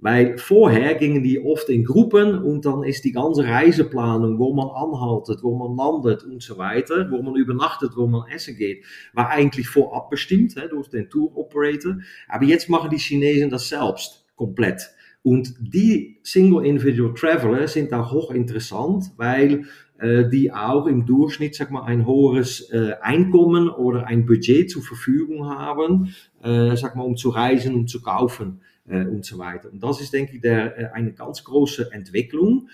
Weil 0.00 0.38
vorher 0.38 0.94
gingen 0.94 1.24
die 1.24 1.44
oft 1.44 1.68
in 1.68 1.84
Gruppen 1.84 2.38
und 2.38 2.64
dann 2.64 2.84
ist 2.84 3.04
die 3.04 3.10
ganze 3.10 3.44
Reiseplanung, 3.44 4.38
wo 4.38 4.54
man 4.54 4.68
anhaltet, 4.68 5.42
wo 5.42 5.56
man 5.56 5.76
landet 5.76 6.22
und 6.22 6.40
so 6.40 6.56
weiter, 6.56 7.10
wo 7.10 7.20
man 7.20 7.34
übernachtet, 7.34 7.96
wo 7.96 8.06
man 8.06 8.28
essen 8.28 8.56
geht, 8.56 8.84
war 9.12 9.30
eigentlich 9.30 9.68
vorab 9.68 10.08
bestimmt 10.08 10.54
hè, 10.54 10.68
durch 10.68 10.88
den 10.88 11.10
Tour 11.10 11.36
Operator. 11.36 11.96
Aber 12.28 12.44
jetzt 12.44 12.68
machen 12.68 12.90
die 12.90 12.98
Chinesen 12.98 13.50
das 13.50 13.68
selbst 13.68 14.24
komplett. 14.36 14.88
Und 15.24 15.52
die 15.58 16.20
Single 16.22 16.64
Individual 16.64 17.12
Traveler 17.14 17.66
sind 17.66 17.92
auch 17.92 18.12
hochinteressant, 18.12 19.10
weil 19.16 19.64
äh, 19.98 20.28
die 20.28 20.52
auch 20.52 20.86
im 20.86 21.06
Durchschnitt, 21.06 21.56
sag 21.56 21.72
mal, 21.72 21.82
ein 21.82 22.06
hohes 22.06 22.70
äh, 22.70 22.92
Einkommen 23.02 23.68
oder 23.68 24.06
ein 24.06 24.26
Budget 24.26 24.70
zur 24.70 24.82
Verfügung 24.82 25.46
haben, 25.46 26.14
äh, 26.40 26.76
sag 26.76 26.94
mal, 26.94 27.02
um 27.02 27.16
zu 27.16 27.30
reisen, 27.30 27.74
um 27.74 27.88
zu 27.88 28.00
kaufen 28.00 28.60
und 28.94 29.24
so 29.24 29.38
weiter. 29.38 29.70
Und 29.70 29.82
das 29.82 30.00
ist, 30.00 30.12
denke 30.12 30.36
ich, 30.36 30.40
der, 30.40 30.78
äh, 30.78 30.90
eine 30.92 31.12
ganz 31.12 31.44
große 31.44 31.92
Entwicklung, 31.92 32.68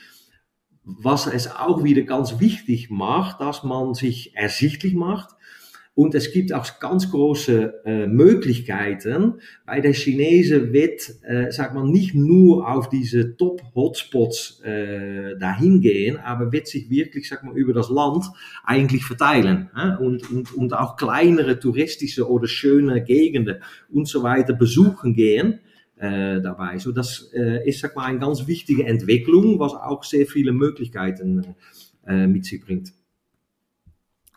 was 0.85 1.27
es 1.27 1.51
auch 1.51 1.83
wieder 1.83 2.03
ganz 2.03 2.41
wichtig 2.41 2.91
macht, 2.91 3.41
dass 3.41 3.65
man 3.65 3.95
sich 3.95 4.37
ersichtlich 4.37 4.95
macht. 4.95 5.35
Und 5.97 6.17
es 6.17 6.33
gibt 6.33 6.53
auch 6.53 6.81
ganz 6.81 7.13
große 7.13 7.83
äh, 7.85 8.07
Möglichkeiten, 8.09 9.35
weil 9.65 9.81
der 9.81 9.93
Chinese 9.93 10.73
wird, 10.73 11.15
äh, 11.23 11.53
sagt 11.53 11.73
man, 11.73 11.89
nicht 11.89 12.17
nur 12.17 12.69
auf 12.69 12.89
diese 12.89 13.37
Top-Hotspots 13.37 14.61
äh, 14.65 15.39
dahin 15.39 15.81
gehen, 15.81 16.17
aber 16.17 16.51
wird 16.51 16.67
sich 16.67 16.91
wirklich, 16.91 17.29
sag 17.29 17.45
mal, 17.45 17.57
über 17.57 17.73
das 17.73 17.91
Land 17.91 18.25
eigentlich 18.65 19.05
verteilen 19.05 19.71
äh? 19.77 20.03
und, 20.03 20.29
und, 20.33 20.53
und 20.53 20.75
auch 20.75 20.97
kleinere 20.97 21.61
touristische 21.61 22.29
oder 22.29 22.49
schöne 22.49 23.05
Gegenden 23.05 23.63
und 23.89 24.09
so 24.09 24.25
weiter 24.25 24.53
besuchen 24.53 25.15
gehen 25.15 25.61
äh, 25.97 26.41
dabei. 26.41 26.79
So, 26.79 26.93
das 26.93 27.31
äh, 27.33 27.69
ist, 27.69 27.81
sag 27.81 27.97
mal, 27.97 28.07
eine 28.07 28.19
ganz 28.19 28.47
wichtige 28.47 28.85
Entwicklung, 28.85 29.59
was 29.59 29.75
auch 29.75 30.05
sehr 30.05 30.27
viele 30.27 30.53
Möglichkeiten 30.53 31.55
äh, 32.07 32.27
mit 32.27 32.45
sich 32.45 32.61
bringt. 32.61 32.93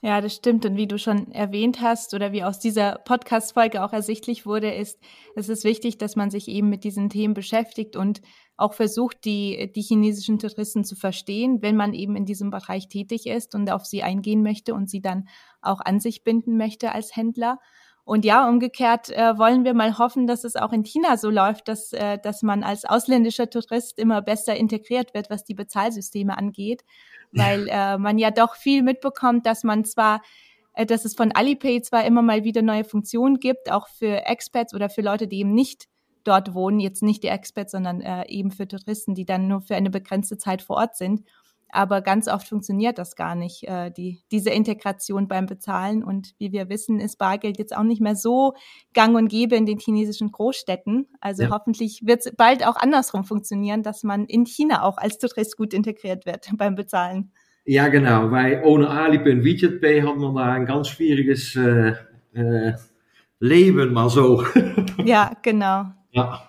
Ja, 0.03 0.21
das 0.21 0.35
stimmt. 0.35 0.63
Und 0.65 0.77
wie 0.77 0.87
du 0.87 0.99
schon 0.99 1.31
erwähnt 1.31 1.81
hast 1.81 2.13
oder 2.13 2.31
wie 2.31 2.43
aus 2.43 2.59
dieser 2.59 2.99
Podcast-Folge 3.03 3.83
auch 3.83 3.93
ersichtlich 3.93 4.45
wurde, 4.45 4.71
ist, 4.71 4.99
es 5.35 5.49
ist 5.49 5.63
wichtig, 5.63 5.97
dass 5.97 6.15
man 6.15 6.29
sich 6.29 6.47
eben 6.47 6.69
mit 6.69 6.83
diesen 6.83 7.09
Themen 7.09 7.33
beschäftigt 7.33 7.95
und 7.95 8.21
auch 8.57 8.73
versucht, 8.73 9.25
die, 9.25 9.71
die 9.75 9.81
chinesischen 9.81 10.37
Touristen 10.37 10.83
zu 10.83 10.95
verstehen, 10.95 11.61
wenn 11.61 11.75
man 11.75 11.93
eben 11.93 12.15
in 12.15 12.25
diesem 12.25 12.51
Bereich 12.51 12.89
tätig 12.89 13.25
ist 13.25 13.55
und 13.55 13.71
auf 13.71 13.85
sie 13.85 14.03
eingehen 14.03 14.43
möchte 14.43 14.75
und 14.75 14.87
sie 14.87 15.01
dann 15.01 15.27
auch 15.61 15.79
an 15.83 15.99
sich 15.99 16.23
binden 16.23 16.57
möchte 16.57 16.91
als 16.91 17.15
Händler. 17.15 17.57
Und 18.07 18.23
ja, 18.23 18.47
umgekehrt 18.47 19.09
äh, 19.09 19.37
wollen 19.37 19.65
wir 19.65 19.73
mal 19.73 19.97
hoffen, 19.97 20.27
dass 20.27 20.45
es 20.45 20.55
auch 20.55 20.71
in 20.71 20.83
China 20.83 21.17
so 21.17 21.29
läuft, 21.29 21.67
dass, 21.67 21.91
äh, 21.91 22.17
dass 22.17 22.41
man 22.41 22.63
als 22.63 22.85
ausländischer 22.85 23.49
Tourist 23.49 23.99
immer 23.99 24.21
besser 24.21 24.55
integriert 24.55 25.13
wird, 25.13 25.29
was 25.29 25.43
die 25.43 25.53
Bezahlsysteme 25.53 26.37
angeht, 26.37 26.85
weil 27.33 27.67
äh, 27.67 27.97
man 27.97 28.17
ja 28.17 28.31
doch 28.31 28.55
viel 28.55 28.81
mitbekommt, 28.81 29.45
dass 29.45 29.65
man 29.65 29.83
zwar 29.83 30.21
äh, 30.71 30.85
dass 30.85 31.03
es 31.03 31.15
von 31.15 31.33
Alipay 31.33 31.81
zwar 31.81 32.05
immer 32.05 32.21
mal 32.21 32.45
wieder 32.45 32.61
neue 32.61 32.85
Funktionen 32.85 33.41
gibt, 33.41 33.69
auch 33.69 33.89
für 33.89 34.25
Expats 34.25 34.73
oder 34.73 34.87
für 34.89 35.01
Leute, 35.01 35.27
die 35.27 35.39
eben 35.39 35.53
nicht 35.53 35.89
dort 36.23 36.53
wohnen, 36.53 36.79
jetzt 36.79 37.03
nicht 37.03 37.23
die 37.23 37.27
Expats, 37.27 37.73
sondern 37.73 37.99
äh, 37.99 38.25
eben 38.29 38.51
für 38.51 38.69
Touristen, 38.69 39.15
die 39.15 39.25
dann 39.25 39.49
nur 39.49 39.59
für 39.59 39.75
eine 39.75 39.89
begrenzte 39.89 40.37
Zeit 40.37 40.61
vor 40.61 40.77
Ort 40.77 40.95
sind. 40.95 41.25
Aber 41.69 42.01
ganz 42.01 42.27
oft 42.27 42.47
funktioniert 42.47 42.97
das 42.97 43.15
gar 43.15 43.35
nicht, 43.35 43.63
äh, 43.63 43.91
die, 43.91 44.21
diese 44.31 44.49
Integration 44.49 45.27
beim 45.27 45.45
Bezahlen. 45.45 46.03
Und 46.03 46.33
wie 46.37 46.51
wir 46.51 46.69
wissen, 46.69 46.99
ist 46.99 47.17
Bargeld 47.17 47.57
jetzt 47.57 47.75
auch 47.75 47.83
nicht 47.83 48.01
mehr 48.01 48.15
so 48.15 48.53
gang 48.93 49.15
und 49.15 49.27
gäbe 49.27 49.55
in 49.55 49.65
den 49.65 49.79
chinesischen 49.79 50.31
Großstädten. 50.31 51.07
Also 51.19 51.43
ja. 51.43 51.49
hoffentlich 51.49 52.01
wird 52.05 52.25
es 52.25 52.35
bald 52.35 52.65
auch 52.65 52.77
andersrum 52.77 53.25
funktionieren, 53.25 53.83
dass 53.83 54.03
man 54.03 54.25
in 54.25 54.45
China 54.45 54.83
auch 54.83 54.97
als 54.97 55.17
Tourist 55.17 55.57
gut 55.57 55.73
integriert 55.73 56.25
wird 56.25 56.49
beim 56.57 56.75
Bezahlen. 56.75 57.31
Ja, 57.65 57.89
genau, 57.89 58.31
weil 58.31 58.61
ohne 58.63 58.89
Alipay 58.89 59.33
und 59.33 59.43
WeChatPay 59.43 60.01
hat 60.01 60.15
man 60.15 60.35
da 60.35 60.53
ein 60.53 60.65
ganz 60.65 60.87
schwieriges 60.87 61.53
äh, 61.57 61.95
äh, 62.33 62.73
Leben, 63.39 63.91
mal 63.91 64.09
so. 64.09 64.45
ja, 65.03 65.33
genau. 65.41 65.85
Ja. 66.11 66.46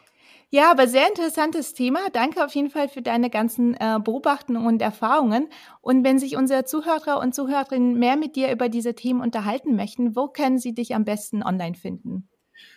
Ja, 0.50 0.70
aber 0.70 0.86
sehr 0.86 1.06
interessantes 1.08 1.74
Thema. 1.74 1.98
Danke 2.12 2.42
auf 2.42 2.54
jeden 2.54 2.70
Fall 2.70 2.88
für 2.88 3.02
deine 3.02 3.28
ganzen 3.28 3.74
äh, 3.74 3.98
Beobachtungen 4.02 4.66
und 4.66 4.80
Erfahrungen. 4.80 5.48
Und 5.82 6.04
wenn 6.04 6.18
sich 6.18 6.38
unsere 6.38 6.64
Zuhörer 6.64 7.20
und 7.20 7.34
Zuhörerinnen 7.34 7.98
mehr 7.98 8.16
mit 8.16 8.34
dir 8.34 8.50
über 8.50 8.70
diese 8.70 8.94
Themen 8.94 9.20
unterhalten 9.20 9.76
möchten, 9.76 10.16
wo 10.16 10.28
können 10.28 10.56
sie 10.58 10.74
dich 10.74 10.94
am 10.94 11.04
besten 11.04 11.42
online 11.42 11.74
finden? 11.74 12.30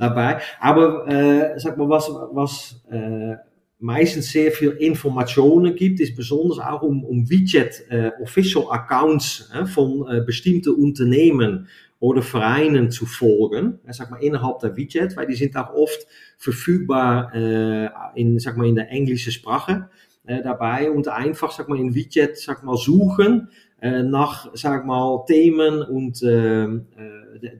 Dabei. 0.00 0.40
Aber 0.58 1.06
äh, 1.06 1.56
sag 1.60 1.78
mal, 1.78 1.88
was, 1.88 2.08
was 2.08 2.82
äh, 2.90 3.36
meistens 3.78 4.32
sehr 4.32 4.50
viel 4.50 4.70
Informationen 4.70 5.76
gibt, 5.76 6.00
ist 6.00 6.16
besonders 6.16 6.58
auch 6.58 6.82
um, 6.82 7.04
um 7.04 7.30
Widget 7.30 7.84
äh, 7.88 8.10
Official 8.20 8.64
Accounts 8.70 9.52
äh, 9.54 9.66
von 9.66 10.04
äh, 10.10 10.20
bestimmten 10.20 10.74
Unternehmen 10.74 11.68
oder 12.00 12.22
Vereinen 12.22 12.90
zu 12.90 13.06
folgen, 13.06 13.78
äh, 13.86 13.92
sag 13.92 14.10
mal 14.10 14.20
innerhalb 14.20 14.58
der 14.58 14.76
Widget, 14.76 15.16
weil 15.16 15.28
die 15.28 15.36
sind 15.36 15.56
auch 15.56 15.72
oft 15.72 16.08
verfügbar 16.38 17.32
äh, 17.32 17.88
in, 18.16 18.40
sag 18.40 18.56
mal, 18.56 18.66
in 18.66 18.74
der 18.74 18.90
englischen 18.90 19.30
Sprache. 19.30 19.88
Äh, 20.28 20.42
dabei 20.42 20.90
und 20.90 21.06
einfach, 21.06 21.52
sag 21.52 21.68
mal, 21.68 21.78
in 21.78 21.94
Widget, 21.94 22.36
sag 22.36 22.64
mal, 22.64 22.76
suchen 22.76 23.48
nach, 23.80 24.50
sag 24.54 24.86
mal, 24.86 25.24
Themen 25.26 25.82
und 25.82 26.22
äh, 26.22 26.64
äh 26.64 26.78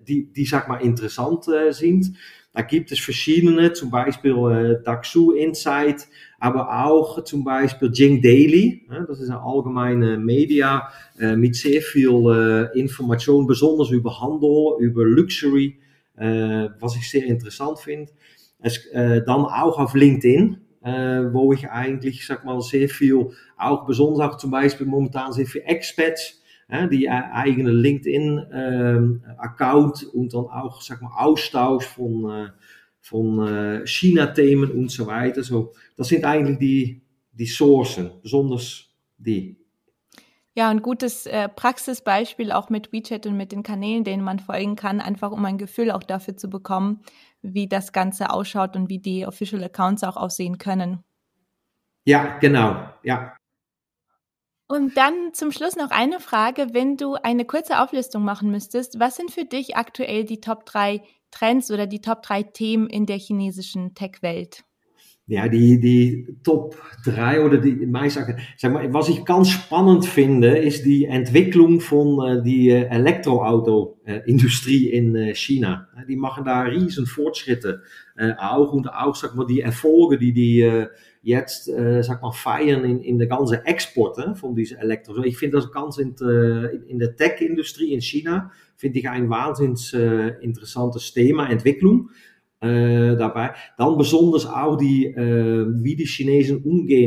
die, 0.07 0.33
die, 0.33 0.44
sag 0.44 0.68
mal, 0.68 0.79
interessant 0.79 1.46
äh, 1.48 1.72
sind. 1.72 2.16
Da 2.57 2.62
gibt 2.62 2.90
es 2.90 3.00
verschiedene, 3.00 3.74
zum 3.74 3.90
Beispiel 3.90 4.33
äh, 4.33 4.83
Daxu 4.83 5.33
Insight, 5.33 6.09
aber 6.38 6.87
auch 6.87 7.22
zum 7.24 7.44
Beispiel 7.44 7.90
Jing 7.92 8.22
Daily. 8.22 8.87
Äh, 8.90 9.05
das 9.07 9.20
ist 9.20 9.29
eine 9.29 9.42
allgemeine 9.42 10.16
Media 10.16 10.88
äh, 11.18 11.37
mit 11.37 11.55
sehr 11.55 11.83
viel 11.83 12.70
äh, 12.72 12.79
Information, 12.79 13.46
besonders 13.46 13.90
über 13.90 14.20
Handel, 14.20 14.76
über 14.81 15.05
Luxury, 15.05 15.79
äh, 16.16 16.68
was 16.81 16.96
ich 16.96 17.11
sehr 17.11 17.26
interessant 17.26 17.79
finde. 17.79 18.11
Es, 18.59 18.87
äh, 18.87 19.22
dann 19.22 19.44
auch 19.44 19.79
auf 19.79 19.94
LinkedIn, 19.94 20.57
wo 20.87 21.53
ich 21.53 21.68
eigentlich, 21.68 22.27
sag 22.27 22.44
mal, 22.44 22.61
sehr 22.61 22.88
viel, 22.88 23.31
auch 23.57 23.87
besonders 23.87 24.38
zum 24.38 24.51
Beispiel 24.51 24.87
momentan 24.87 25.33
sehr 25.33 25.46
viel 25.46 25.62
Expats, 25.64 26.42
die 26.90 27.09
eigene 27.09 27.70
LinkedIn-Account 27.70 30.03
ähm, 30.03 30.09
und 30.12 30.35
dann 30.35 30.46
auch, 30.46 30.83
sag 30.83 31.01
mal, 31.01 31.12
Austausch 31.16 31.87
von, 31.87 32.29
äh, 32.29 32.49
von 33.01 33.46
äh, 33.46 33.87
China-Themen 33.87 34.72
und 34.72 34.90
so 34.90 35.07
weiter. 35.07 35.44
So, 35.44 35.75
das 35.96 36.09
sind 36.09 36.25
eigentlich 36.25 36.59
die, 36.59 37.03
die 37.33 37.46
Sourcen, 37.46 38.11
besonders 38.20 38.87
die. 39.16 39.57
Ja, 40.57 40.70
ein 40.70 40.83
gutes 40.83 41.27
äh, 41.27 41.49
Praxisbeispiel 41.49 42.51
auch 42.51 42.70
mit 42.70 42.92
WeChat 42.92 43.27
und 43.27 43.37
mit 43.37 43.53
den 43.53 43.62
Kanälen, 43.62 44.05
denen 44.05 44.25
man 44.25 44.40
folgen 44.40 44.75
kann, 44.75 45.01
einfach 45.01 45.31
um 45.31 45.44
ein 45.44 45.59
Gefühl 45.59 45.90
auch 45.90 46.03
dafür 46.03 46.37
zu 46.37 46.49
bekommen, 46.49 47.03
wie 47.42 47.68
das 47.68 47.92
Ganze 47.92 48.31
ausschaut 48.31 48.77
und 48.77 48.88
wie 48.88 48.99
die 48.99 49.27
Official 49.27 49.62
Accounts 49.64 50.05
auch 50.05 50.16
aussehen 50.16 50.59
können. 50.59 51.05
Ja, 52.05 52.38
genau. 52.38 52.88
Ja, 53.03 53.37
und 54.68 54.96
dann 54.96 55.33
zum 55.33 55.53
Schluss 55.53 55.77
noch 55.77 55.90
eine 55.90 56.18
Frage. 56.18 56.68
Wenn 56.72 56.96
du 56.96 57.14
eine 57.14 57.44
kurze 57.44 57.81
Auflistung 57.81 58.25
machen 58.25 58.51
müsstest, 58.51 58.99
was 58.99 59.16
sind 59.16 59.31
für 59.31 59.44
dich 59.44 59.77
aktuell 59.77 60.25
die 60.25 60.40
Top 60.40 60.66
3 60.66 61.03
Trends 61.31 61.70
oder 61.70 61.87
die 61.87 62.01
Top 62.01 62.22
3 62.22 62.42
Themen 62.42 62.88
in 62.88 63.07
der 63.07 63.18
chinesischen 63.18 63.94
Tech-Welt? 63.94 64.64
Ja, 65.29 65.49
die, 65.49 65.81
die 65.81 66.37
Top 66.45 66.77
3 67.05 67.45
oder 67.45 67.59
die 67.59 67.85
meisten, 67.85 68.37
sag 68.57 68.73
mal, 68.73 68.95
was 68.95 69.09
ich 69.09 69.25
ganz 69.25 69.51
spannend 69.51 70.07
finde, 70.07 70.57
ist 70.57 70.85
die 70.85 71.07
Entwicklung 71.07 71.81
von 71.81 72.25
äh, 72.25 72.45
die 72.45 72.71
äh, 72.71 72.85
Elektroauto-Industrie 72.85 74.89
in 74.89 75.17
äh, 75.17 75.35
China. 75.35 75.89
Die 76.09 76.15
machen 76.15 76.45
da 76.45 76.62
riesen 76.62 77.07
Fortschritte 77.07 77.83
äh, 78.17 78.35
auch, 78.39 78.73
sag 79.17 79.35
mal, 79.35 79.47
die 79.47 79.62
Erfolge, 79.62 80.17
die 80.17 80.33
die 80.33 80.87
jetzt, 81.23 81.65
sag 81.65 82.23
mal, 82.23 82.31
feiern 82.31 82.85
in, 82.85 83.01
in 83.01 83.19
der 83.19 83.27
ganzen 83.27 83.65
Export 83.65 84.17
äh, 84.19 84.37
von 84.37 84.55
diesen 84.55 84.79
Elektro. 84.79 85.25
Ich 85.25 85.37
finde 85.37 85.57
das 85.57 85.73
ganz 85.73 85.99
in, 85.99 86.15
äh, 86.21 86.77
in 86.87 87.01
der 87.01 87.17
Tech-Industrie 87.17 87.93
in 87.93 88.01
China, 88.01 88.53
finde 88.77 89.01
ich 89.01 89.09
ein 89.09 89.29
wahnsinnig 89.29 89.93
äh, 89.93 90.41
interessantes 90.41 91.12
Thema, 91.12 91.51
Entwicklung. 91.51 92.11
Äh, 92.59 93.16
dabei. 93.16 93.53
Dann 93.77 93.99
besonders 93.99 94.47
auch 94.47 94.77
die, 94.77 95.05
äh, 95.05 95.66
wie 95.83 95.95
die 95.95 96.07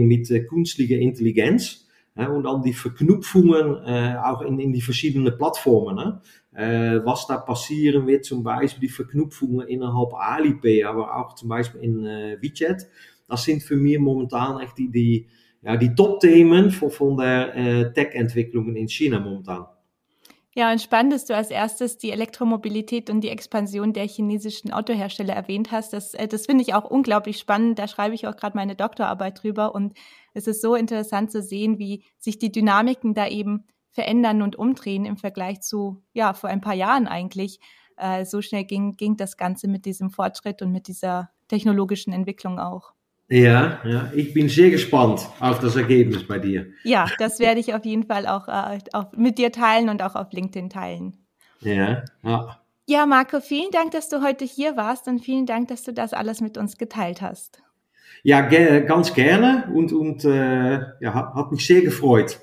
mit 0.07 0.29
äh, 0.29 0.41
künstlicher 0.43 0.97
Intelligenz 0.97 1.87
äh, 2.15 2.27
und 2.27 2.43
dann 2.43 2.61
die 2.61 2.73
Verknüpfungen 2.73 3.77
äh, 3.83 4.15
auch 4.23 4.41
in, 4.41 4.59
in 4.59 4.73
die. 4.81 5.95
Ne? 5.95 6.21
Äh, 6.53 7.03
was 7.03 7.25
da 7.25 7.37
passieren 7.37 8.05
wird, 8.05 8.25
zum 8.25 8.43
Beispiel 8.43 8.81
die 8.87 8.93
Verknüpfungen 8.93 9.67
innerhalb 9.67 10.13
Alipay, 10.13 10.83
aber 10.83 11.17
auch 11.17 11.33
zum 11.33 11.49
in 11.81 12.03
WeChat. 12.41 12.87
Das 13.27 13.43
sind 13.43 13.63
für 13.63 13.75
mich 13.75 13.97
momentan 13.97 14.59
echt 14.59 14.77
die, 14.77 14.91
die, 14.91 15.25
Top-Themen 15.95 16.69
der 17.17 17.55
äh, 17.55 17.93
Tech-Entwicklungen 17.93 18.75
in 18.75 18.87
China 18.87 19.19
momentan. 19.19 19.65
Ja, 20.59 20.73
und 20.73 20.81
spannend, 20.81 21.13
dass 21.13 21.23
du 21.23 21.33
als 21.33 21.51
erstes 21.51 21.97
die 21.97 22.11
Elektromobilität 22.11 23.09
und 23.09 23.21
die 23.21 23.29
Expansion 23.29 23.93
der 23.93 24.05
chinesischen 24.05 24.73
Autohersteller 24.73 25.33
erwähnt 25.33 25.71
hast. 25.71 25.93
Das, 25.93 26.13
äh, 26.13 26.27
das 26.27 26.47
finde 26.47 26.63
ich 26.63 26.73
auch 26.73 26.83
unglaublich 26.83 27.39
spannend. 27.39 27.79
Da 27.79 27.87
schreibe 27.87 28.13
ich 28.13 28.27
auch 28.27 28.35
gerade 28.35 28.57
meine 28.57 28.75
Doktorarbeit 28.75 29.41
drüber. 29.41 29.73
Und 29.73 29.97
es 30.33 30.47
ist 30.47 30.61
so 30.61 30.75
interessant 30.75 31.31
zu 31.31 31.41
sehen, 31.41 31.79
wie 31.79 32.03
sich 32.17 32.39
die 32.39 32.51
Dynamiken 32.51 33.13
da 33.13 33.25
eben 33.29 33.67
verändern 33.91 34.41
und 34.41 34.57
umdrehen 34.57 35.05
im 35.05 35.15
Vergleich 35.15 35.61
zu, 35.61 36.03
ja, 36.11 36.33
vor 36.33 36.49
ein 36.49 36.59
paar 36.59 36.75
Jahren 36.75 37.07
eigentlich. 37.07 37.61
Äh, 37.95 38.25
so 38.25 38.41
schnell 38.41 38.65
ging, 38.65 38.97
ging 38.97 39.15
das 39.15 39.37
Ganze 39.37 39.69
mit 39.69 39.85
diesem 39.85 40.09
Fortschritt 40.09 40.61
und 40.61 40.73
mit 40.73 40.89
dieser 40.89 41.29
technologischen 41.47 42.11
Entwicklung 42.11 42.59
auch. 42.59 42.91
Ja, 43.29 43.79
ja, 43.85 44.11
ich 44.15 44.33
bin 44.33 44.49
sehr 44.49 44.71
gespannt 44.71 45.29
auf 45.39 45.59
das 45.59 45.75
Ergebnis 45.75 46.25
bei 46.25 46.39
dir. 46.39 46.65
Ja, 46.83 47.07
das 47.19 47.39
werde 47.39 47.59
ich 47.59 47.75
auf 47.75 47.85
jeden 47.85 48.05
Fall 48.05 48.25
auch, 48.25 48.47
äh, 48.47 48.79
auch 48.93 49.11
mit 49.15 49.37
dir 49.37 49.51
teilen 49.51 49.89
und 49.89 50.01
auch 50.01 50.15
auf 50.15 50.31
LinkedIn 50.31 50.71
teilen. 50.71 51.15
Ja, 51.61 52.03
ja. 52.23 52.59
Ja, 52.87 53.05
Marco, 53.05 53.39
vielen 53.39 53.69
Dank, 53.69 53.91
dass 53.91 54.09
du 54.09 54.23
heute 54.23 54.45
hier 54.45 54.75
warst 54.75 55.07
und 55.07 55.19
vielen 55.19 55.45
Dank, 55.45 55.67
dass 55.67 55.83
du 55.83 55.93
das 55.93 56.13
alles 56.13 56.41
mit 56.41 56.57
uns 56.57 56.79
geteilt 56.79 57.21
hast. 57.21 57.61
Ja, 58.23 58.41
ge 58.41 58.83
ganz 58.85 59.13
gerne 59.13 59.69
und, 59.75 59.93
und 59.93 60.25
äh, 60.25 60.79
ja, 60.99 61.13
hat 61.35 61.51
mich 61.51 61.67
sehr 61.67 61.81
gefreut. 61.81 62.39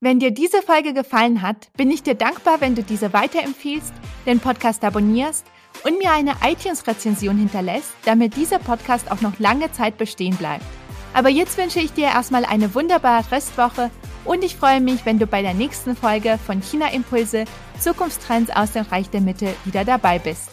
Wenn 0.00 0.18
dir 0.18 0.30
diese 0.30 0.60
Folge 0.60 0.92
gefallen 0.92 1.40
hat, 1.40 1.70
bin 1.78 1.90
ich 1.90 2.02
dir 2.02 2.14
dankbar, 2.14 2.60
wenn 2.60 2.74
du 2.74 2.82
diese 2.82 3.14
weiterempfiehlst, 3.14 3.94
den 4.26 4.40
Podcast 4.40 4.84
abonnierst 4.84 5.46
und 5.84 5.98
mir 5.98 6.12
eine 6.12 6.34
iTunes-Rezension 6.44 7.36
hinterlässt, 7.36 7.92
damit 8.04 8.36
dieser 8.36 8.58
Podcast 8.58 9.10
auch 9.10 9.20
noch 9.20 9.38
lange 9.38 9.72
Zeit 9.72 9.98
bestehen 9.98 10.36
bleibt. 10.36 10.64
Aber 11.12 11.28
jetzt 11.28 11.58
wünsche 11.58 11.80
ich 11.80 11.92
dir 11.92 12.06
erstmal 12.06 12.44
eine 12.44 12.74
wunderbare 12.74 13.30
Restwoche 13.30 13.90
und 14.24 14.44
ich 14.44 14.56
freue 14.56 14.80
mich, 14.80 15.04
wenn 15.06 15.18
du 15.18 15.26
bei 15.26 15.42
der 15.42 15.54
nächsten 15.54 15.96
Folge 15.96 16.38
von 16.44 16.62
China 16.62 16.92
Impulse 16.92 17.44
Zukunftstrends 17.80 18.50
aus 18.50 18.72
dem 18.72 18.84
Reich 18.84 19.10
der 19.10 19.20
Mitte 19.20 19.54
wieder 19.64 19.84
dabei 19.84 20.18
bist. 20.18 20.50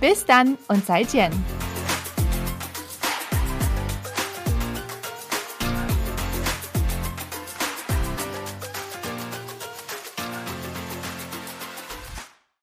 Bis 0.00 0.24
dann 0.24 0.56
und 0.68 0.84
seid 0.86 1.12
Jen! 1.12 1.32